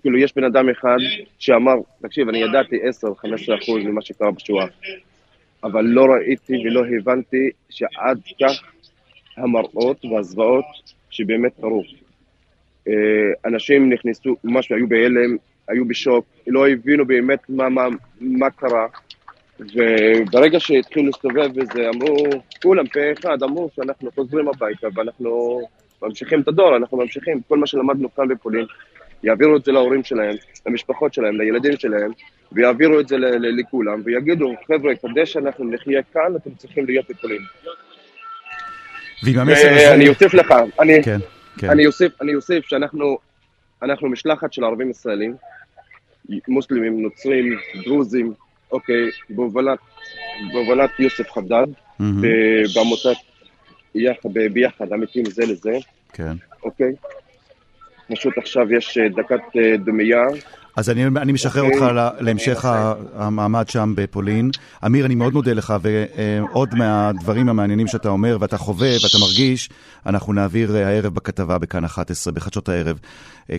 כאילו, 0.02 0.18
יש 0.18 0.34
בן 0.36 0.44
אדם 0.44 0.68
אחד 0.68 0.96
שאמר, 1.38 1.74
תקשיב, 2.02 2.28
אני 2.28 2.38
ידעתי 2.38 2.76
10-15 2.76 2.82
אחוז 3.62 3.84
ממה 3.84 4.02
שקרה 4.02 4.30
בשואה, 4.30 4.66
אבל 5.64 5.84
לא 5.84 6.06
ראיתי 6.06 6.52
ולא 6.66 6.82
הבנתי 6.98 7.50
שעד 7.70 8.20
כך 8.40 8.62
המראות 9.36 10.04
והזוועות 10.04 10.64
שבאמת 11.10 11.52
קרו. 11.60 11.82
אה, 12.88 12.94
אנשים 13.44 13.92
נכנסו, 13.92 14.36
ממש 14.44 14.72
היו 14.72 14.88
בהלם, 14.88 15.36
היו 15.68 15.88
בשוק, 15.88 16.24
לא 16.46 16.68
הבינו 16.68 17.06
באמת 17.06 17.40
מה, 17.48 17.68
מה, 17.68 17.86
מה 18.20 18.50
קרה. 18.50 18.86
וברגע 19.60 20.60
שהתחילו 20.60 21.06
להסתובב 21.06 21.50
וזה, 21.54 21.88
אמרו, 21.88 22.16
כולם 22.62 22.86
פה 22.86 23.00
אחד, 23.12 23.42
אמרו 23.42 23.70
שאנחנו 23.76 24.10
חוזרים 24.14 24.48
הביתה 24.48 24.88
ואנחנו 24.94 25.60
ממשיכים 26.02 26.40
את 26.40 26.48
הדור, 26.48 26.76
אנחנו 26.76 26.98
ממשיכים 26.98 27.40
כל 27.48 27.58
מה 27.58 27.66
שלמדנו 27.66 28.14
כאן 28.14 28.28
בפולין, 28.28 28.66
יעבירו 29.22 29.56
את 29.56 29.64
זה 29.64 29.72
להורים 29.72 30.04
שלהם, 30.04 30.36
למשפחות 30.66 31.14
שלהם, 31.14 31.40
לילדים 31.40 31.76
שלהם, 31.76 32.10
ויעבירו 32.52 33.00
את 33.00 33.08
זה 33.08 33.16
לכולם, 33.40 34.02
ויגידו, 34.04 34.54
חבר'ה, 34.66 34.92
כדי 34.94 35.26
שאנחנו 35.26 35.70
נחיה 35.70 36.02
כאן, 36.02 36.36
אתם 36.36 36.50
צריכים 36.54 36.86
להיות 36.86 37.10
המסר 39.38 39.74
הזה... 39.74 39.94
אני 39.94 40.08
אוסיף 40.08 40.34
לך, 40.34 40.54
אני, 40.80 41.02
כן, 41.02 41.18
כן. 41.58 41.70
אני 41.70 41.86
אוסיף, 41.86 42.22
אני 42.22 42.34
אוסיף 42.34 42.64
שאנחנו 42.66 43.18
אנחנו 43.82 44.08
משלחת 44.08 44.52
של 44.52 44.64
ערבים 44.64 44.90
ישראלים, 44.90 45.34
מוסלמים, 46.48 47.02
נוצרים, 47.02 47.58
דרוזים, 47.84 48.32
אוקיי, 48.72 49.10
בהובלת, 49.30 49.78
בהובלת 50.52 50.90
יוסף 50.98 51.30
חדד, 51.30 51.66
מהמם. 51.98 52.22
בעמותת 52.74 53.16
יחד, 53.94 54.28
ביחד, 54.52 54.92
עמיתים 54.92 55.24
זה 55.24 55.42
לזה, 55.42 55.78
כן. 56.12 56.32
אוקיי? 56.62 56.92
פשוט 58.08 58.38
עכשיו 58.38 58.72
יש 58.72 58.98
אה, 58.98 59.08
דקת 59.08 59.40
אה, 59.56 59.76
דומייה. 59.76 60.22
אז 60.76 60.90
אני, 60.90 61.06
אני 61.06 61.32
משחרר 61.32 61.62
אוקיי. 61.62 61.78
אותך 61.78 61.92
להמשך 62.20 62.64
המעמד 63.14 63.68
שם 63.68 63.92
בפולין. 63.96 64.50
אמיר, 64.86 65.06
אני 65.06 65.14
מאוד 65.14 65.32
מודה 65.32 65.52
לך, 65.52 65.74
ועוד 65.82 66.74
מהדברים 66.74 67.48
המעניינים 67.48 67.86
שאתה 67.86 68.08
אומר 68.08 68.36
ואתה 68.40 68.58
חווה 68.58 68.88
ואתה 69.02 69.18
מרגיש, 69.20 69.70
אנחנו 70.06 70.32
נעביר 70.32 70.76
אה, 70.76 70.88
הערב 70.88 71.14
בכתבה 71.14 71.58
בכאן 71.58 71.84
11, 71.84 72.32
בחדשות 72.32 72.68
הערב, 72.68 72.98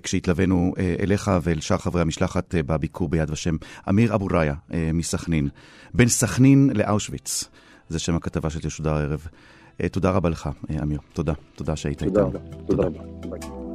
כשהתלווינו 0.04 0.74
אליך 1.00 1.32
ואל 1.44 1.60
שאר 1.60 1.78
חברי 1.78 2.02
המשלחת 2.02 2.56
בביקור 2.56 3.10
ביד 3.10 3.30
ושם. 3.30 3.56
אמיר 3.90 4.16
אבו 4.16 4.28
ראיה 4.32 4.54
מסכנין. 4.94 5.50
בין 5.94 6.08
סכנין 6.08 6.70
לאושוויץ, 6.74 7.50
זה 7.90 8.00
שם 8.00 8.16
הכתבה 8.16 8.50
שתשודר 8.50 8.94
הערב. 8.94 9.28
תודה 9.92 10.12
רבה 10.12 10.30
לך, 10.30 10.50
אמיר. 10.82 11.00
תודה. 11.14 11.34
תודה 11.56 11.76
שהיית 11.76 12.04
איתנו. 12.04 12.32
תודה 12.68 12.84
רבה. 12.84 13.69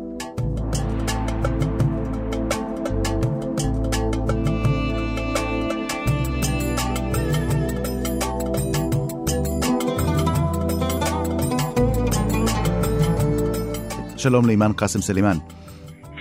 שלום 14.24 14.46
לאימאן 14.46 14.72
קאסם 14.72 15.00
סלימאן. 15.00 15.36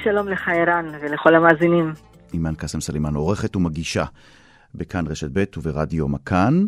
שלום 0.03 0.27
לך 0.27 0.47
ערן 0.47 0.85
ולכל 1.01 1.35
המאזינים. 1.35 1.93
אימאן 2.33 2.55
קאסם 2.55 2.81
סלימאן, 2.81 3.15
עורכת 3.15 3.55
ומגישה 3.55 4.05
בכאן 4.75 5.07
רשת 5.07 5.29
ב' 5.33 5.43
וברדיו 5.57 6.07
מכאן. 6.07 6.65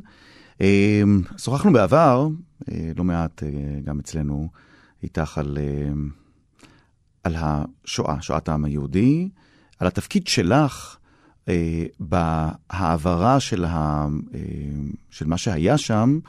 אה, 0.62 1.02
שוחחנו 1.38 1.74
בעבר, 1.74 2.28
אה, 2.72 2.92
לא 2.98 3.04
מעט 3.04 3.44
אה, 3.44 3.50
גם 3.84 4.00
אצלנו, 4.00 4.50
איתך 5.04 5.38
על, 5.38 5.58
על 7.24 7.36
השואה, 7.38 8.22
שואת 8.22 8.50
העם 8.50 8.66
היהודי, 8.66 9.30
על 9.80 9.88
התפקיד 9.88 10.28
שלך 10.28 10.98
בהעברה 12.00 13.40
של, 13.40 13.66
ה, 13.66 14.06
של 15.10 15.26
מה 15.28 15.38
שהיה 15.38 15.78
שם, 15.78 16.20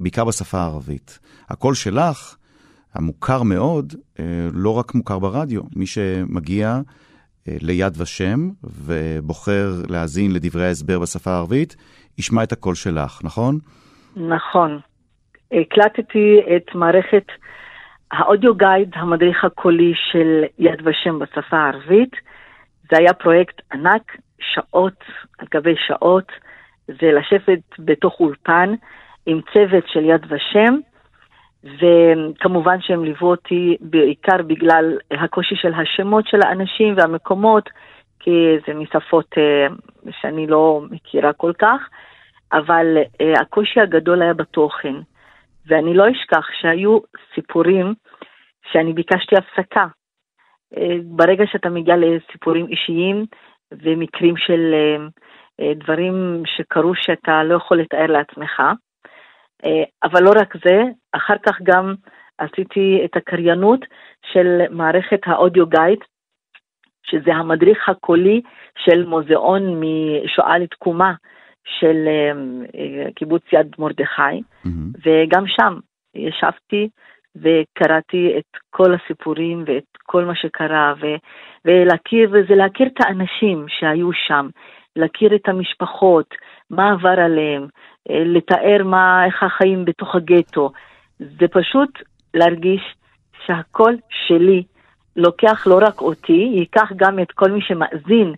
בעיקר 0.00 0.24
בשפה 0.24 0.58
הערבית. 0.58 1.18
הקול 1.48 1.74
שלך, 1.74 2.36
המוכר 2.94 3.42
מאוד, 3.42 3.92
אה, 4.20 4.48
לא 4.54 4.78
רק 4.78 4.94
מוכר 4.94 5.18
ברדיו, 5.18 5.60
מי 5.76 5.86
שמגיע 5.86 6.80
אה, 7.48 7.56
ליד 7.62 8.00
ושם 8.00 8.38
ובוחר 8.64 9.68
להאזין 9.88 10.32
לדברי 10.32 10.66
ההסבר 10.66 10.98
בשפה 10.98 11.30
הערבית, 11.30 11.76
ישמע 12.18 12.42
את 12.42 12.52
הקול 12.52 12.74
שלך, 12.74 13.20
נכון? 13.24 13.58
נכון. 14.16 14.78
הקלטתי 15.52 16.40
את 16.56 16.74
מערכת 16.74 17.26
האודיו 18.12 18.54
גייד, 18.54 18.90
המדריך 18.94 19.44
הקולי 19.44 19.92
של 20.10 20.44
יד 20.58 20.86
ושם 20.86 21.18
בשפה 21.18 21.56
הערבית. 21.56 22.12
זה 22.90 22.98
היה 22.98 23.12
פרויקט 23.12 23.60
ענק, 23.72 24.16
שעות 24.40 25.04
על 25.38 25.46
גבי 25.54 25.74
שעות, 25.86 26.32
זה 26.88 27.12
לשבת 27.18 27.62
בתוך 27.78 28.20
אולפן 28.20 28.74
עם 29.26 29.40
צוות 29.52 29.84
של 29.86 30.04
יד 30.04 30.24
ושם, 30.24 30.74
וכמובן 31.64 32.80
שהם 32.80 33.04
ליוו 33.04 33.30
אותי 33.30 33.76
בעיקר 33.80 34.42
בגלל 34.46 34.98
הקושי 35.10 35.56
של 35.56 35.74
השמות 35.74 36.26
של 36.26 36.38
האנשים 36.42 36.94
והמקומות, 36.96 37.68
כי 38.20 38.30
זה 38.66 38.74
משפות 38.74 39.34
אה, 39.38 39.66
שאני 40.20 40.46
לא 40.46 40.82
מכירה 40.90 41.32
כל 41.32 41.52
כך, 41.58 41.88
אבל 42.52 42.98
אה, 43.20 43.40
הקושי 43.40 43.80
הגדול 43.80 44.22
היה 44.22 44.34
בתוכן. 44.34 44.94
ואני 45.66 45.94
לא 45.94 46.04
אשכח 46.10 46.46
שהיו 46.60 46.98
סיפורים 47.34 47.94
שאני 48.72 48.92
ביקשתי 48.92 49.36
הפסקה. 49.36 49.86
אה, 50.76 50.96
ברגע 51.04 51.44
שאתה 51.46 51.68
מגיע 51.68 51.94
לסיפורים 51.96 52.66
אישיים 52.66 53.26
ומקרים 53.72 54.36
של 54.36 54.74
דברים 55.74 56.42
שקרו 56.46 56.94
שאתה 56.94 57.44
לא 57.44 57.54
יכול 57.54 57.78
לתאר 57.80 58.06
לעצמך, 58.06 58.62
אבל 60.02 60.22
לא 60.22 60.30
רק 60.40 60.54
זה, 60.64 60.82
אחר 61.12 61.34
כך 61.46 61.58
גם 61.62 61.94
עשיתי 62.38 63.02
את 63.04 63.16
הקריינות 63.16 63.80
של 64.32 64.62
מערכת 64.70 65.20
האודיו 65.26 65.66
גייד, 65.66 65.98
שזה 67.06 67.34
המדריך 67.34 67.88
הקולי 67.88 68.40
של 68.78 69.06
מוזיאון 69.06 69.80
משואה 69.80 70.58
לתקומה 70.58 71.14
של 71.64 72.06
אה, 72.06 72.32
אה, 72.74 73.12
קיבוץ 73.14 73.42
יד 73.52 73.66
מרדכי, 73.78 74.22
מהמם. 74.64 74.90
וגם 75.04 75.44
שם 75.46 75.78
ישבתי 76.14 76.88
וקראתי 77.36 78.34
את 78.38 78.60
כל 78.70 78.94
הסיפורים 78.94 79.64
ואת 79.66 79.84
כל 80.02 80.24
מה 80.24 80.34
שקרה, 80.34 80.94
ו- 81.00 81.16
ולהכיר, 81.64 82.30
וזה 82.32 82.54
להכיר 82.54 82.86
את 82.86 83.00
האנשים 83.04 83.66
שהיו 83.68 84.12
שם, 84.12 84.48
להכיר 84.96 85.34
את 85.34 85.48
המשפחות, 85.48 86.34
מה 86.70 86.92
עבר 86.92 87.20
עליהם, 87.20 87.66
אה, 88.10 88.24
לתאר 88.24 88.84
מה, 88.84 89.24
איך 89.26 89.42
החיים 89.42 89.84
בתוך 89.84 90.14
הגטו. 90.14 90.72
זה 91.18 91.48
פשוט 91.52 91.90
להרגיש 92.34 92.94
שהקול 93.46 93.96
שלי 94.26 94.62
לוקח 95.16 95.66
לא 95.66 95.78
רק 95.82 96.00
אותי, 96.00 96.50
ייקח 96.54 96.92
גם 96.96 97.18
את 97.18 97.32
כל 97.32 97.50
מי 97.50 97.60
שמאזין 97.60 98.34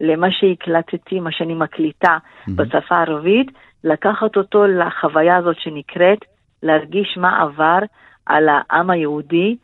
למה 0.00 0.26
שהקלטתי, 0.30 1.20
מה 1.20 1.32
שאני 1.32 1.54
מקליטה 1.54 2.18
בשפה 2.48 2.96
הערבית, 2.96 3.50
לקחת 3.84 4.36
אותו 4.36 4.66
לחוויה 4.66 5.36
הזאת 5.36 5.56
שנקראת 5.60 6.18
להרגיש 6.62 7.16
מה 7.16 7.42
עבר 7.42 7.78
על 8.26 8.48
העם 8.48 8.90
היהודי 8.90 9.56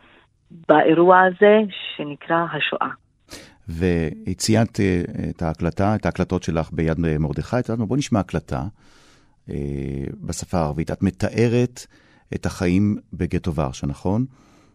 באירוע 0.68 1.20
הזה 1.20 1.61
שנקרא 1.96 2.44
השואה. 2.52 3.01
וציינת 3.69 4.81
אה, 4.81 5.02
את 5.31 5.42
ההקלטה, 5.42 5.95
את 5.95 6.07
ההקלטות 6.07 6.42
שלך 6.42 6.71
ביד 6.73 6.99
מרדכי, 6.99 7.59
את 7.59 7.69
יודעת 7.69 7.88
בוא 7.88 7.97
נשמע 7.97 8.21
הקלטה 8.21 8.64
אה, 9.50 9.54
בשפה 10.21 10.59
הערבית. 10.59 10.90
את 10.90 11.02
מתארת 11.02 11.87
את 12.35 12.47
החיים 12.47 12.97
בגטו 13.12 13.54
ורשה, 13.54 13.87
נכון? 13.87 14.26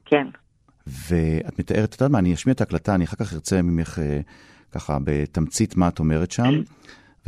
כן. 0.06 0.28
ואת 0.88 1.60
מתארת, 1.60 1.90
את 1.90 1.94
יודעת 1.94 2.12
מה, 2.12 2.20
אני 2.20 2.34
אשמיע 2.34 2.54
את 2.54 2.62
ההקלטה, 2.62 2.96
אני 2.96 3.06
אחר 3.06 3.16
כך 3.16 3.34
ארצה 3.34 3.62
ממך 3.62 4.00
אה, 4.00 4.20
ככה 4.72 4.98
בתמצית 5.04 5.76
מה 5.76 5.88
את 5.88 6.00
אומרת 6.00 6.32
שם, 6.32 6.62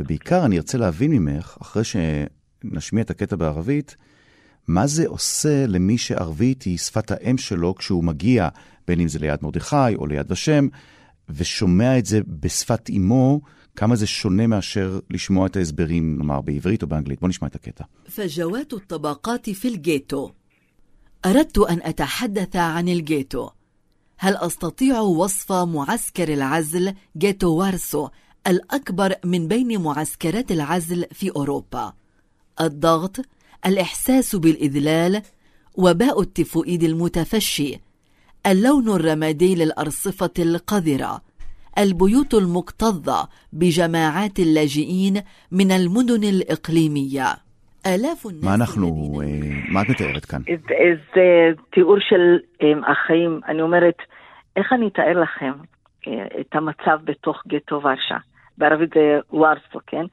ובעיקר 0.00 0.44
אני 0.44 0.56
ארצה 0.56 0.78
להבין 0.78 1.12
ממך, 1.12 1.58
אחרי 1.62 1.82
שנשמיע 1.84 3.02
את 3.02 3.10
הקטע 3.10 3.36
בערבית, 3.36 3.96
מה 4.68 4.86
זה 4.86 5.06
עושה 5.06 5.66
למי 5.66 5.98
שערבית 5.98 6.62
היא 6.62 6.78
שפת 6.78 7.10
האם 7.10 7.38
שלו 7.38 7.74
כשהוא 7.74 8.04
מגיע, 8.04 8.48
בין 8.88 9.00
אם 9.00 9.08
זה 9.08 9.18
ליד 9.18 9.38
מרדכי 9.42 9.94
או 9.94 10.06
ליד 10.06 10.32
ושם, 10.32 10.68
ושומע 11.29 11.97
את 11.97 12.05
זה 12.05 12.19
בשפת 12.27 12.89
אימו, 12.89 13.41
כמה 13.75 13.95
זה 13.95 14.07
שונה 14.07 14.47
מאשר 14.47 14.99
לשמוע 15.09 15.47
את 15.47 15.55
ההסברים, 15.55 16.17
נאמר, 16.17 16.41
בעברית 16.41 16.83
או 16.83 16.87
באנגלית. 16.87 17.19
בוא 17.19 17.29
נשמע 17.29 17.47
את 17.47 17.55
הקטע. 17.55 17.83
فجوات 18.09 18.73
الطبقات 18.73 19.49
في 19.49 19.67
الجيتو 19.67 20.31
اردت 21.25 21.57
ان 21.57 21.79
اتحدث 21.81 22.55
عن 22.55 22.89
الجيتو 22.89 23.49
هل 24.17 24.35
أستطيع 24.35 24.99
وصف 24.99 25.51
معسكر 25.51 26.33
العزل 26.33 26.93
جيتو 27.17 27.47
وارسو 27.47 28.09
الأكبر 28.47 29.13
من 29.25 29.47
بين 29.47 29.81
معسكرات 29.81 30.51
العزل 30.51 31.05
في 31.11 31.29
أوروبا؟ 31.29 31.93
الضغط، 32.61 33.17
الإحساس 33.65 34.35
بالإذلال، 34.35 35.21
وباء 35.75 36.21
التيفوئيد 36.21 36.83
المتفشي، 36.83 37.79
اللون 38.47 38.87
الرمادي 38.89 39.55
للأرصفة 39.55 40.33
القذرة، 40.39 41.21
البيوت 41.77 42.33
المكتظة 42.33 43.27
بجماعات 43.53 44.39
اللاجئين 44.39 45.21
من 45.51 45.71
المدن 45.71 46.23
الإقليمية. 46.23 47.35
آلاف 47.87 48.25
الناس 48.25 48.43
מה 48.45 48.53
אנחנו, 48.55 48.87
الذين- 48.87 49.67
אה, 49.67 49.73
מה 49.73 49.81
את 49.81 49.89
מתארת 49.89 50.25
כאן? 50.25 50.41
זה, 50.47 50.75
זה 51.15 51.21
תיאור 51.71 51.97
של 51.99 52.37
um, 52.61 52.91
החיים. 52.91 53.39
אני 53.47 53.61
אומרת, 53.61 53.97
איך 54.55 54.73
אני 54.73 54.87
אתאר 54.87 55.21
לכם 55.21 55.51
uh, 55.61 56.07
את 56.41 56.55
המצב 56.55 56.99
בתוך 57.03 57.43
גטו 57.47 57.75
ורשה? 57.83 58.17
בערבית 58.57 58.89
זה 58.95 59.19
וורסו, 59.33 59.79
כן? 59.87 60.05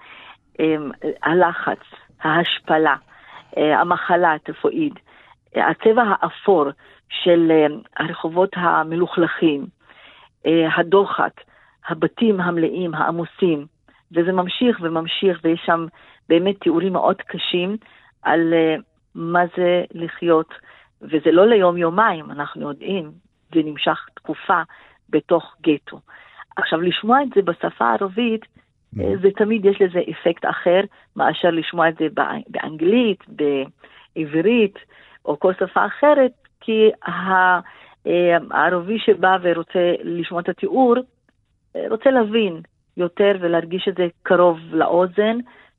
Um, 0.53 1.07
הלחץ, 1.23 1.83
ההשפלה, 2.23 2.95
uh, 3.51 3.61
המחלה, 3.81 4.33
הטיפואיד, 4.35 4.93
uh, 4.95 5.59
הצבע 5.71 6.03
האפור 6.21 6.65
של 7.10 7.52
uh, 7.52 7.88
הרחובות 7.98 8.50
המלוכלכים, 8.56 9.66
uh, 10.44 10.50
הדוחק, 10.76 11.42
הבתים 11.88 12.42
המלאים, 12.42 12.96
העמוסים, 12.96 13.66
וזה 14.12 14.32
ממשיך 14.32 14.78
וממשיך, 14.82 15.40
ויש 15.44 15.62
שם 15.66 15.86
באמת 16.30 16.62
תיאורים 16.62 16.94
מאוד 16.94 17.22
קשים 17.22 17.78
על 18.22 18.54
uh, 18.54 18.82
מה 19.16 19.42
זה 19.58 19.84
לחיות, 19.94 20.54
וזה 21.02 21.32
לא 21.32 21.48
ליום-יומיים, 21.48 22.32
אנחנו 22.32 22.70
יודעים, 22.70 23.12
זה 23.54 23.62
נמשך 23.64 24.06
תקופה 24.16 24.62
בתוך 25.10 25.56
גטו. 25.62 26.00
עכשיו, 26.58 26.82
לשמוע 26.82 27.24
את 27.24 27.28
זה 27.36 27.42
בשפה 27.42 27.86
הערבית, 27.86 28.46
אה, 29.00 29.14
זה 29.22 29.28
תמיד 29.36 29.66
יש 29.66 29.82
לזה 29.82 30.00
אפקט 30.12 30.46
אחר 30.46 30.82
מאשר 31.16 31.50
לשמוע 31.50 31.90
את 31.90 31.96
זה 32.00 32.08
בא- 32.14 32.32
באנגלית, 32.48 33.24
בעברית, 33.28 34.80
או 35.26 35.40
כל 35.40 35.54
שפה 35.54 35.86
אחרת, 35.86 36.32
כי 36.68 36.92
אה, 37.08 37.60
הערבי 38.52 39.00
שבא 39.00 39.38
ורוצה 39.42 39.94
לשמוע 40.04 40.42
את 40.42 40.50
התיאור, 40.50 40.96
אה, 41.76 41.86
רוצה 41.90 42.12
להבין 42.12 42.62
יותר 42.98 43.32
ולהרגיש 43.42 43.88
את 43.88 43.96
זה 43.96 44.08
קרוב 44.24 44.58
לאוזן, 44.72 45.38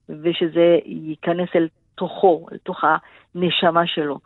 ושזה 0.09 0.79
ייכנס 0.85 1.49
אל 1.57 1.69
תוכו, 1.95 2.47
אל 2.53 2.57
תוך 2.59 2.85
הנשמה 2.85 3.87
שלו. 3.87 4.19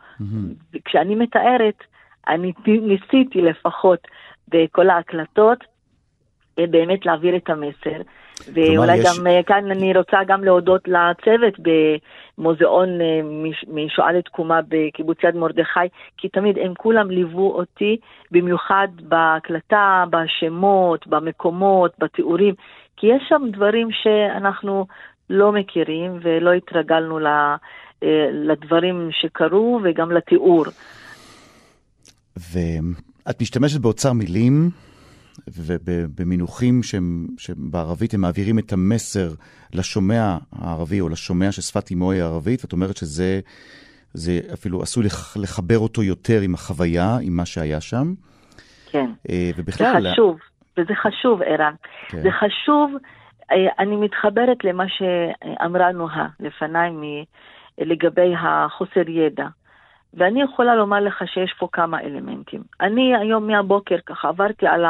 וכשאני 0.73 1.15
מתארת, 1.15 1.83
אני 2.27 2.53
ניסיתי 2.67 3.41
לפחות 3.41 4.07
בכל 4.47 4.89
ההקלטות 4.89 5.63
באמת 6.57 7.05
להעביר 7.05 7.35
את 7.35 7.49
המסר. 7.49 8.01
ואולי 8.53 8.97
יש- 8.97 9.19
גם 9.19 9.27
אה, 9.27 9.43
כאן 9.43 9.71
אני 9.71 9.97
רוצה 9.97 10.17
גם 10.27 10.43
להודות 10.43 10.87
לצוות 10.87 11.53
במוזיאון 12.37 12.89
אה, 13.01 13.19
מש- 13.23 13.65
משואה 13.73 14.11
לתקומה 14.11 14.59
בקיבוץ 14.67 15.17
יד 15.23 15.35
מרדכי, 15.35 15.79
כי 16.17 16.29
תמיד 16.29 16.57
הם 16.57 16.73
כולם 16.77 17.09
ליוו 17.11 17.51
אותי, 17.51 17.97
במיוחד 18.31 18.87
בהקלטה, 19.01 20.03
בשמות, 20.09 21.07
במקומות, 21.07 21.91
בתיאורים, 21.99 22.53
כי 22.97 23.07
יש 23.07 23.23
שם 23.29 23.41
דברים 23.53 23.87
שאנחנו 23.91 24.85
לא 25.29 25.51
מכירים 25.51 26.19
ולא 26.21 26.53
התרגלנו 26.53 27.19
אה, 27.27 27.55
לדברים 28.31 29.09
שקרו 29.11 29.79
וגם 29.83 30.11
לתיאור. 30.11 30.65
ואת 32.37 33.41
משתמשת 33.41 33.79
באוצר 33.81 34.13
מילים 34.13 34.69
ובמינוחים 35.47 36.83
שהם, 36.83 37.27
שבערבית 37.37 38.13
הם 38.13 38.21
מעבירים 38.21 38.59
את 38.59 38.73
המסר 38.73 39.29
לשומע 39.73 40.37
הערבי 40.51 41.01
או 41.01 41.09
לשומע 41.09 41.51
ששפת 41.51 41.91
אמו 41.91 42.11
היא 42.11 42.21
ערבית, 42.21 42.63
ואת 42.63 42.73
אומרת 42.73 42.97
שזה 42.97 43.39
זה 44.13 44.39
אפילו 44.53 44.81
עשוי 44.81 45.03
לח, 45.03 45.37
לחבר 45.37 45.79
אותו 45.79 46.03
יותר 46.03 46.41
עם 46.41 46.53
החוויה, 46.53 47.17
עם 47.21 47.37
מה 47.37 47.45
שהיה 47.45 47.81
שם. 47.81 48.13
כן. 48.91 49.11
אה, 49.29 49.51
זה 49.55 49.61
ובכלל... 49.61 50.11
חשוב, 50.11 50.37
וזה 50.77 50.93
חשוב, 50.95 51.41
ערן. 51.41 51.73
כן. 52.07 52.21
זה 52.21 52.29
חשוב, 52.31 52.91
אה, 53.51 53.57
אני 53.79 53.95
מתחברת 53.95 54.63
למה 54.63 54.83
שאמרה 54.87 55.91
נועה 55.91 56.27
לפניי 56.39 56.91
לגבי 57.77 58.33
החוסר 58.39 59.09
ידע. 59.09 59.47
ואני 60.13 60.41
יכולה 60.41 60.75
לומר 60.75 60.99
לך 60.99 61.23
שיש 61.25 61.53
פה 61.59 61.67
כמה 61.71 62.01
אלמנטים. 62.01 62.61
אני 62.81 63.17
היום 63.17 63.47
מהבוקר 63.47 63.95
ככה 64.05 64.27
עברתי 64.27 64.67
על 64.67 64.85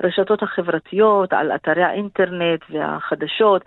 הרשתות 0.00 0.42
החברתיות, 0.42 1.32
על 1.32 1.52
אתרי 1.52 1.82
האינטרנט 1.82 2.60
והחדשות, 2.70 3.64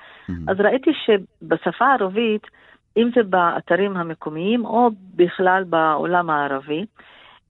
אז 0.48 0.60
ראיתי 0.60 0.92
שבשפה 1.06 1.86
הערבית, 1.86 2.48
אם 2.98 3.10
זה 3.16 3.24
באתרים 3.24 3.98
המקומיים 3.98 4.66
או 4.66 4.89
בכלל 5.16 5.63
בעולם 5.63 6.30
הערבי, 6.30 6.86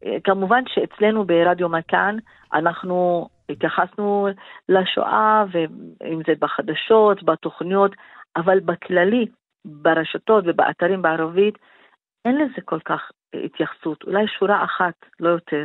אה, 0.05 0.17
כמובן 0.23 0.63
שאצלנו 0.67 1.25
ברדיו 1.25 1.69
מכאן 1.69 2.17
אנחנו 2.53 3.27
התייחסנו 3.49 4.27
לשואה, 4.69 5.43
ואם 5.51 6.21
זה 6.27 6.33
בחדשות, 6.39 7.23
בתוכניות, 7.23 7.91
אבל 8.35 8.59
בכללי, 8.59 9.25
ברשתות 9.65 10.43
ובאתרים 10.47 11.01
בערבית, 11.01 11.57
אין 12.25 12.37
לזה 12.37 12.61
כל 12.65 12.79
כך 12.85 13.01
התייחסות, 13.45 14.03
אולי 14.07 14.25
שורה 14.39 14.63
אחת, 14.63 14.93
לא 15.19 15.29
יותר. 15.29 15.63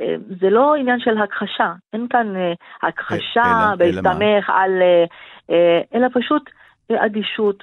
אה, 0.00 0.14
זה 0.40 0.50
לא 0.50 0.74
עניין 0.74 1.00
של 1.00 1.18
הכחשה, 1.18 1.72
אין 1.92 2.06
כאן 2.10 2.36
אה, 2.36 2.52
הכחשה? 2.88 3.72
בהסתמך 3.78 4.50
על... 4.50 4.70
אה, 4.82 5.04
אה, 5.50 5.80
אלא 5.94 6.08
פשוט 6.14 6.50
אדישות, 7.06 7.62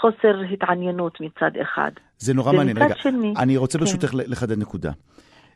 חוסר 0.00 0.40
התעניינות 0.52 1.20
מצד 1.20 1.50
אחד. 1.62 1.90
זה 2.18 2.34
נורא 2.34 2.52
מעניין. 2.52 2.76
רגע, 2.82 2.94
שני- 2.96 3.34
אני 3.38 3.56
רוצה 3.56 3.78
כן. 3.78 3.84
ברשותך 3.84 4.10
לחדד 4.14 4.58
נקודה. 4.58 4.90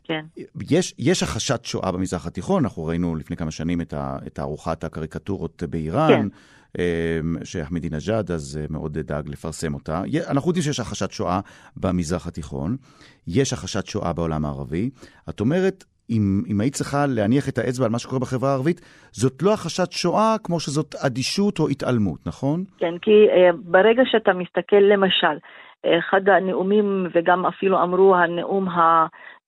כן. 0.07 0.25
יש, 0.71 0.95
יש 0.99 1.23
הכחשת 1.23 1.65
שואה 1.65 1.93
במזרח 1.93 2.27
התיכון, 2.27 2.65
אנחנו 2.65 2.85
ראינו 2.85 3.17
לפני 3.17 3.37
כמה 3.37 3.51
שנים 3.51 3.81
את, 3.81 3.93
ה, 3.93 4.17
את 4.27 4.35
תערוכת 4.35 4.85
הקריקטורות 4.85 5.63
באיראן, 5.71 6.09
כן. 6.09 6.29
כן. 6.77 7.45
שאחמדינג'אד 7.45 8.31
אז 8.31 8.59
אה, 8.61 8.67
מאוד 8.71 8.99
דאג 8.99 9.29
לפרסם 9.29 9.75
אותה. 9.75 10.03
אנחנו 10.31 10.51
יודעים 10.51 10.63
שיש 10.63 10.81
הכחשת 10.81 11.11
שואה 11.11 11.41
במזרח 11.77 12.27
התיכון, 12.27 12.77
יש 13.29 13.53
הכחשת 13.53 13.87
שואה 13.87 14.13
בעולם 14.13 14.45
הערבי. 14.45 14.91
את 15.29 15.41
אומרת, 15.41 15.85
אם, 16.11 16.43
אם 16.51 16.61
היית 16.61 16.75
צריכה 16.75 17.07
להניח 17.09 17.49
את 17.49 17.59
האצבע 17.59 17.85
על 17.85 17.93
מה 17.93 17.99
שקורה 17.99 18.21
בחברה 18.21 18.51
הערבית, 18.51 18.81
זאת 19.13 19.43
לא 19.43 19.55
הכחשת 19.55 19.93
שואה 19.93 20.37
כמו 20.45 20.61
שזאת 20.61 20.95
אדישות 21.07 21.59
או 21.59 21.69
התעלמות, 21.69 22.27
נכון? 22.27 22.65
כן, 22.79 22.95
כי 23.03 23.11
אה, 23.11 23.51
ברגע 23.65 24.03
שאתה 24.07 24.33
מסתכל, 24.33 24.77
למשל, 24.93 25.37
אחד 25.99 26.29
הנאומים, 26.29 27.07
וגם 27.15 27.47
אפילו 27.47 27.83
אמרו 27.83 28.17
הנאום 28.17 28.69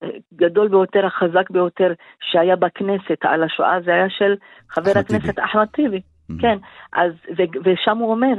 הגדול 0.01 0.67
ביותר, 0.67 1.05
החזק 1.05 1.49
ביותר 1.49 1.93
שהיה 2.21 2.55
בכנסת 2.55 3.19
על 3.21 3.43
השואה, 3.43 3.81
זה 3.85 3.91
היה 3.91 4.09
של 4.09 4.35
חבר. 4.69 4.91
הכנסת 4.99 5.39
אחמד 5.39 5.65
טיבי. 5.65 6.01
כן, 6.41 6.57
אז, 6.93 7.11
ו- 7.37 7.59
ושם 7.63 7.97
הוא 7.97 8.11
אומר, 8.11 8.33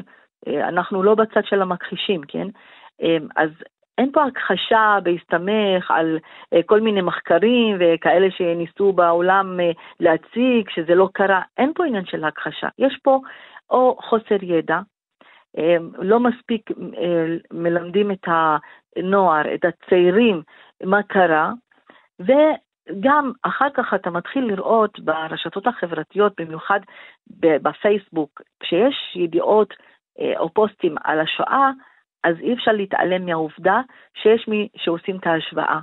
אה, 0.49 0.69
אנחנו 0.69 1.03
לא 1.03 1.15
בצד 1.15 1.45
של 1.45 1.63
המכחישים, 1.63 2.21
כן? 2.29 2.47
אה, 3.03 3.17
אז 3.37 3.51
אין 3.99 4.13
פה 4.13 4.25
הכחשה 4.25 4.99
בהסתמך 5.03 5.91
על 5.91 6.19
אה, 6.55 6.61
כל 6.67 6.81
מיני 6.81 7.01
מחקרים 7.01 7.77
וכאלה 7.81 8.31
שניסו 8.31 8.93
בעולם 8.93 9.61
אה, 9.61 9.71
להציג 10.01 10.71
שזה 10.71 10.95
לא 10.95 11.09
קרה, 11.13 11.43
אין 11.59 11.73
פה 11.75 11.87
עניין 11.87 12.05
של 12.05 12.25
הכחשה. 12.25 12.69
יש 12.79 12.99
פה 13.03 13.21
או 13.71 13.97
חוסר 14.03 14.37
ידע, 14.43 14.79
אה, 15.59 15.77
לא 15.99 16.21
מספיק 16.21 16.71
מלמדים 17.53 18.11
את 18.11 18.29
הנוער, 18.97 19.55
את 19.55 19.65
הצעירים, 19.65 20.43
מה 20.85 21.03
קרה, 21.03 21.53
וגם 22.21 23.33
אחר 23.43 23.69
כך 23.75 23.95
אתה 23.95 24.11
מתחיל 24.11 24.45
לראות 24.45 25.01
ברשתות 25.01 25.67
החברתיות, 25.67 26.41
במיוחד 26.41 26.81
בפייסבוק, 27.31 28.43
כשיש 28.61 29.17
ידיעות 29.17 29.75
אה, 30.21 30.39
או 30.39 30.55
פוסטים 30.55 30.95
על 31.05 31.21
השואה, 31.21 31.71
אז 32.25 32.37
אי 32.41 32.55
אפשר 32.55 32.73
להתעלם 32.73 33.27
מהעובדה 33.27 33.81
שיש 34.15 34.49
מי 34.49 34.69
שעושים 34.77 35.17
את 35.17 35.27
ההשוואה 35.27 35.79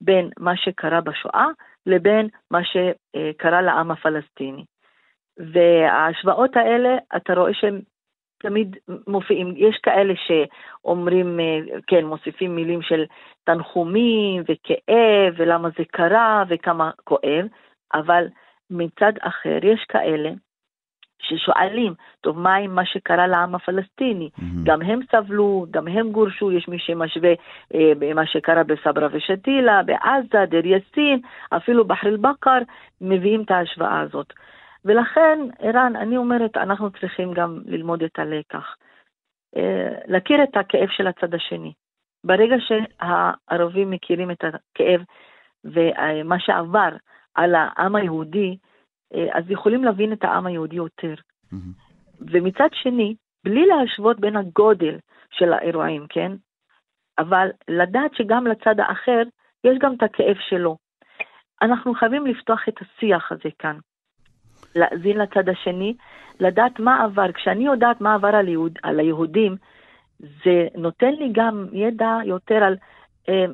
בין 0.00 0.30
מה 0.38 0.56
שקרה 0.56 1.00
בשואה 1.00 1.46
לבין 1.86 2.28
מה 2.50 2.60
שקרה 2.64 3.62
לעם 3.62 3.90
הפלסטיני. 3.90 4.64
וההשוואות 5.38 6.56
האלה, 6.56 6.96
אתה 7.16 7.34
רואה 7.34 7.54
שהם 7.54 7.80
תמיד 8.48 8.76
מופיעים, 9.06 9.54
יש 9.56 9.76
כאלה 9.82 10.14
שאומרים, 10.16 11.40
אה, 11.40 11.58
כן, 11.86 12.04
מוסיפים 12.04 12.56
מילים 12.56 12.82
של 12.82 13.04
תנחומים 13.44 14.42
וכאב 14.42 15.34
ולמה 15.36 15.68
זה 15.78 15.84
קרה 15.92 16.44
וכמה 16.48 16.90
כואב, 17.04 17.46
אבל 17.94 18.26
מצד 18.70 19.12
אחר 19.20 19.58
יש 19.62 19.84
כאלה 19.88 20.30
ששואלים, 21.22 21.94
טוב, 22.20 22.38
מה 22.38 22.54
עם 22.54 22.74
מה 22.74 22.86
שקרה 22.86 23.26
לעם 23.26 23.54
הפלסטיני? 23.54 24.30
Mm-hmm. 24.38 24.42
גם 24.64 24.82
הם 24.82 25.00
סבלו, 25.12 25.66
גם 25.70 25.88
הם 25.88 26.10
גורשו, 26.10 26.52
יש 26.52 26.68
מי 26.68 26.78
שמשווה 26.78 27.32
אה, 27.74 27.92
במה 27.98 28.26
שקרה 28.26 28.64
בסברה 28.64 29.08
ושתילה, 29.12 29.82
בעזה, 29.82 30.46
דיר 30.46 30.66
יאסין, 30.66 31.20
אפילו 31.56 31.84
בחר 31.84 32.08
אל-בכר, 32.08 32.58
מביאים 33.00 33.42
את 33.42 33.50
ההשוואה 33.50 34.00
הזאת. 34.00 34.32
ולכן, 34.86 35.38
ערן, 35.58 35.96
אני 35.96 36.16
אומרת, 36.16 36.56
אנחנו 36.56 36.90
צריכים 36.90 37.32
גם 37.32 37.60
ללמוד 37.64 38.02
את 38.02 38.18
הלקח. 38.18 38.76
אה, 39.56 39.94
להכיר 40.06 40.42
את 40.42 40.56
הכאב 40.56 40.88
של 40.88 41.06
הצד 41.06 41.34
השני. 41.34 41.72
ברגע 42.24 42.56
שהערבים 42.58 43.90
מכירים 43.90 44.30
את 44.30 44.44
הכאב 44.44 45.00
ומה 45.64 46.38
שעבר 46.38 46.96
על 47.34 47.54
העם 47.54 47.96
היהודי, 47.96 48.56
אה, 49.14 49.38
אז 49.38 49.44
יכולים 49.50 49.84
להבין 49.84 50.12
את 50.12 50.24
העם 50.24 50.46
היהודי 50.46 50.76
יותר. 50.76 51.14
Mm-hmm. 51.14 51.84
ומצד 52.20 52.68
שני, 52.72 53.14
בלי 53.44 53.66
להשוות 53.66 54.20
בין 54.20 54.36
הגודל 54.36 54.98
של 55.30 55.52
האירועים, 55.52 56.06
כן? 56.08 56.32
אבל 57.18 57.48
לדעת 57.68 58.14
שגם 58.14 58.46
לצד 58.46 58.80
האחר 58.80 59.22
יש 59.64 59.78
גם 59.78 59.94
את 59.94 60.02
הכאב 60.02 60.36
שלו. 60.48 60.76
אנחנו 61.62 61.94
חייבים 61.94 62.26
לפתוח 62.26 62.68
את 62.68 62.74
השיח 62.80 63.32
הזה 63.32 63.48
כאן. 63.58 63.78
להאזין 64.76 65.18
לצד 65.18 65.48
השני, 65.48 65.94
לדעת 66.40 66.80
מה 66.80 67.04
עבר. 67.04 67.32
כשאני 67.32 67.66
יודעת 67.66 68.00
מה 68.00 68.14
עבר 68.14 68.28
על, 68.28 68.48
יהוד, 68.48 68.78
על 68.82 69.00
היהודים, 69.00 69.56
זה 70.20 70.66
נותן 70.74 71.10
לי 71.10 71.32
גם 71.32 71.66
ידע 71.72 72.18
יותר 72.24 72.54
על 72.54 72.76
אה, 73.28 73.44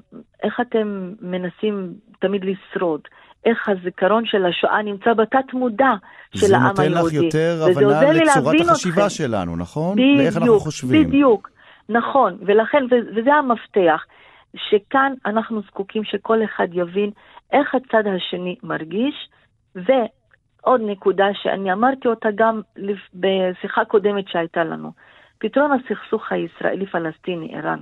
איך 0.42 0.60
אתם 0.60 1.12
מנסים 1.20 1.94
תמיד 2.20 2.42
לשרוד, 2.44 3.00
איך 3.44 3.68
הזיכרון 3.68 4.26
של 4.26 4.46
השואה 4.46 4.82
נמצא 4.82 5.12
בתת 5.12 5.52
מודע 5.52 5.92
של 6.36 6.54
העם 6.54 6.74
היהודי. 6.78 6.82
זה 6.82 6.88
נותן 6.88 7.06
לך 7.06 7.12
יותר 7.12 7.64
הבנה 7.70 8.12
לצורת 8.12 8.60
החשיבה 8.60 9.06
אתכם. 9.06 9.08
שלנו, 9.08 9.56
נכון? 9.56 9.92
בדיוק, 9.96 10.18
לאיך 10.18 10.36
אנחנו 10.36 10.60
חושבים. 10.60 11.06
בדיוק, 11.06 11.50
נכון, 11.88 12.38
ולכן, 12.46 12.84
וזה 12.90 13.34
המפתח, 13.34 14.04
שכאן 14.56 15.12
אנחנו 15.26 15.62
זקוקים 15.62 16.04
שכל 16.04 16.44
אחד 16.44 16.66
יבין 16.72 17.10
איך 17.52 17.74
הצד 17.74 18.02
השני 18.06 18.56
מרגיש, 18.62 19.28
ועוד 20.64 20.80
נקודה 20.84 21.26
שאני 21.42 21.72
אמרתי 21.72 22.08
אותה 22.08 22.28
גם 22.34 22.60
בשיחה 23.14 23.84
קודמת 23.84 24.28
שהייתה 24.28 24.64
לנו, 24.64 24.92
פתרון 25.38 25.70
הסכסוך 25.72 26.32
הישראלי-פלסטיני, 26.32 27.54
ערן. 27.56 27.80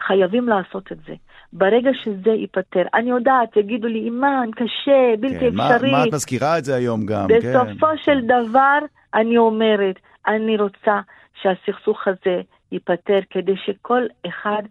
חייבים 0.00 0.48
לעשות 0.48 0.92
את 0.92 0.98
זה. 1.06 1.14
ברגע 1.52 1.90
שזה 2.04 2.30
ייפתר, 2.30 2.82
אני 2.94 3.10
יודעת, 3.10 3.56
יגידו 3.56 3.88
לי, 3.88 3.98
אימאן, 3.98 4.50
קשה, 4.56 5.14
בלתי 5.20 5.38
כן, 5.38 5.46
אפשרי. 5.46 5.92
מה, 5.92 5.98
מה 5.98 6.04
את 6.04 6.12
מזכירה 6.14 6.58
את 6.58 6.64
זה 6.64 6.74
היום 6.74 7.06
גם, 7.06 7.26
בסופו 7.28 7.86
כן. 7.86 7.96
של 7.96 8.20
דבר, 8.20 8.78
אני 9.14 9.38
אומרת, 9.38 9.96
אני 10.26 10.56
רוצה 10.56 11.00
שהסכסוך 11.42 12.08
הזה 12.08 12.40
ייפתר 12.72 13.18
כדי 13.30 13.56
שכל 13.56 14.02
אחד 14.28 14.62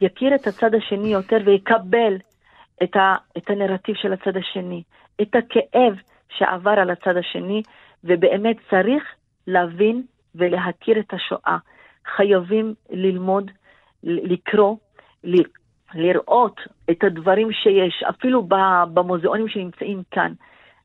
יכיר 0.00 0.34
את 0.34 0.46
הצד 0.46 0.74
השני 0.74 1.08
יותר 1.08 1.38
ויקבל 1.44 2.16
את, 2.82 2.96
ה, 2.96 3.16
את 3.38 3.50
הנרטיב 3.50 3.94
של 3.94 4.12
הצד 4.12 4.36
השני, 4.36 4.82
את 5.22 5.34
הכאב 5.34 5.94
שעבר 6.38 6.70
על 6.70 6.90
הצד 6.90 7.16
השני, 7.16 7.62
ובאמת 8.04 8.56
צריך 8.70 9.02
להבין 9.46 10.02
ולהכיר 10.34 10.98
את 10.98 11.14
השואה. 11.14 11.58
חייבים 12.16 12.74
ללמוד, 12.90 13.50
לקרוא, 14.02 14.76
לראות 15.94 16.60
את 16.90 17.04
הדברים 17.04 17.52
שיש, 17.52 18.02
אפילו 18.08 18.42
במוזיאונים 18.94 19.48
שנמצאים 19.48 20.02
כאן. 20.10 20.32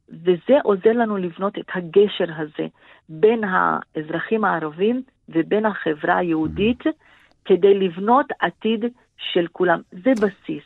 וזה 0.10 0.58
עוזר 0.64 0.92
לנו 0.92 1.18
לבנות 1.18 1.58
את 1.58 1.66
הגשר 1.76 2.26
הזה 2.38 2.68
בין 3.10 3.42
האזרחים 3.44 4.46
הערבים 4.46 5.02
ובין 5.30 5.66
החברה 5.66 6.18
היהודית 6.18 6.84
כדי 7.46 7.80
לבנות 7.80 8.26
עתיד 8.40 8.86
של 9.18 9.48
כולם. 9.52 9.82
זה 9.92 10.12
בסיס 10.12 10.64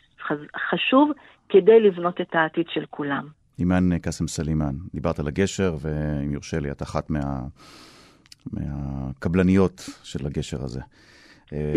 חשוב 0.70 1.10
כדי 1.48 1.80
לבנות 1.80 2.20
את 2.20 2.34
העתיד 2.34 2.66
של 2.68 2.84
כולם. 2.90 3.39
אימאן 3.60 3.98
קאסם 3.98 4.28
סלימאן, 4.28 4.74
דיברת 4.94 5.18
על 5.18 5.28
הגשר, 5.28 5.76
ואם 5.80 6.32
יורשה 6.32 6.60
לי, 6.60 6.70
את 6.70 6.82
אחת 6.82 7.10
מה... 7.10 7.40
מהקבלניות 8.52 9.80
של 10.02 10.26
הגשר 10.26 10.62
הזה. 10.62 10.80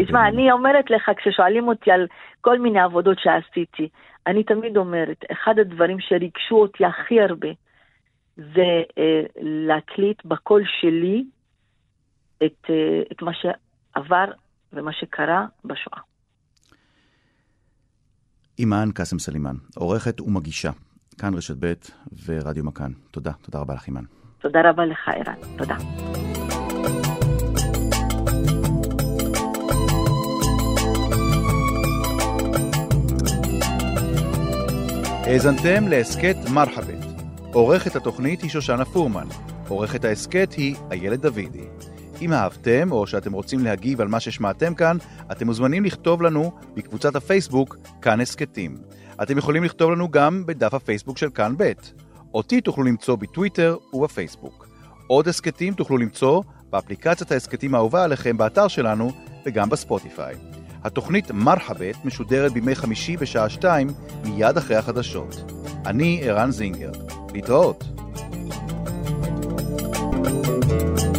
תשמע, 0.04 0.28
אני 0.28 0.52
אומרת 0.52 0.86
לך, 0.90 1.12
כששואלים 1.18 1.68
אותי 1.68 1.92
על 1.92 2.08
כל 2.42 2.60
מיני 2.60 2.80
עבודות 2.80 3.18
שעשיתי, 3.20 3.90
אני 4.28 4.44
תמיד 4.44 4.78
אומרת, 4.78 5.24
אחד 5.32 5.60
הדברים 5.60 5.98
שריגשו 6.00 6.56
אותי 6.56 6.86
הכי 6.86 7.22
הרבה, 7.22 7.48
זה 8.38 8.82
אה, 8.98 9.22
להקליט 9.42 10.26
בקול 10.26 10.64
שלי 10.82 11.24
את, 12.46 12.66
אה, 12.70 13.02
את 13.12 13.22
מה 13.22 13.32
שעבר 13.34 14.26
ומה 14.74 14.94
שקרה 14.94 15.46
בשואה. 15.66 16.00
אימאן 18.60 18.92
קאסם 18.92 19.20
סלימאן, 19.20 19.56
עורכת 19.76 20.22
ומגישה, 20.22 20.72
כאן 21.14 21.34
רשת 21.34 21.56
ב' 21.60 21.74
ורדיו 22.26 22.64
מכאן. 22.64 22.92
תודה, 23.12 23.32
תודה 23.42 23.60
רבה 23.60 23.74
לך 23.74 23.88
אימאן. 23.88 24.04
תודה 24.40 24.60
רבה 24.70 24.86
לך, 24.86 25.10
ערן. 25.10 25.58
תודה. 25.58 25.76
האזנתם 35.26 35.88
להסכת 35.88 36.36
מרחבת. 36.54 37.06
עורכת 37.54 37.96
התוכנית 37.96 38.42
היא 38.42 38.50
שושנה 38.50 38.86
פורמן. 38.86 39.28
עורכת 39.68 40.06
ההסכת 40.06 40.54
היא 40.54 40.76
איילת 40.92 41.20
דוידי. 41.20 41.68
אם 42.22 42.34
אהבתם 42.34 42.92
או 42.92 43.08
שאתם 43.08 43.34
רוצים 43.34 43.64
להגיב 43.64 44.02
על 44.02 44.08
מה 44.08 44.20
ששמעתם 44.20 44.76
כאן, 44.76 44.98
אתם 45.32 45.46
מוזמנים 45.46 45.86
לכתוב 45.86 46.22
לנו 46.22 46.52
בקבוצת 46.76 47.16
הפייסבוק 47.16 47.78
כאן 48.02 48.22
הסכתים. 48.22 48.78
אתם 49.22 49.38
יכולים 49.38 49.64
לכתוב 49.64 49.92
לנו 49.92 50.12
גם 50.12 50.46
בדף 50.46 50.74
הפייסבוק 50.74 51.18
של 51.18 51.30
כאן 51.30 51.54
ב'. 51.58 51.72
אותי 52.34 52.62
תוכלו 52.62 52.84
למצוא 52.84 53.16
בטוויטר 53.16 53.78
ובפייסבוק. 53.94 54.68
עוד 55.08 55.28
הסכתים 55.28 55.74
תוכלו 55.74 55.98
למצוא 55.98 56.44
באפליקציית 56.70 57.32
ההסכתים 57.32 57.76
האהובה 57.76 58.04
עליכם 58.04 58.38
באתר 58.38 58.68
שלנו 58.68 59.12
וגם 59.46 59.70
בספוטיפיי. 59.70 60.36
התוכנית 60.84 61.32
מרחבת 61.32 62.06
משודרת 62.06 62.54
בימי 62.54 62.76
חמישי 62.76 63.18
בשעה 63.18 63.50
שתיים 63.50 63.88
מיד 64.24 64.58
אחרי 64.58 64.76
החדשות. 64.76 65.52
אני 65.86 66.22
ערן 66.24 66.52
זינגר. 66.52 66.92
להתראות. 67.34 67.84
thank 70.64 71.02
you 71.02 71.13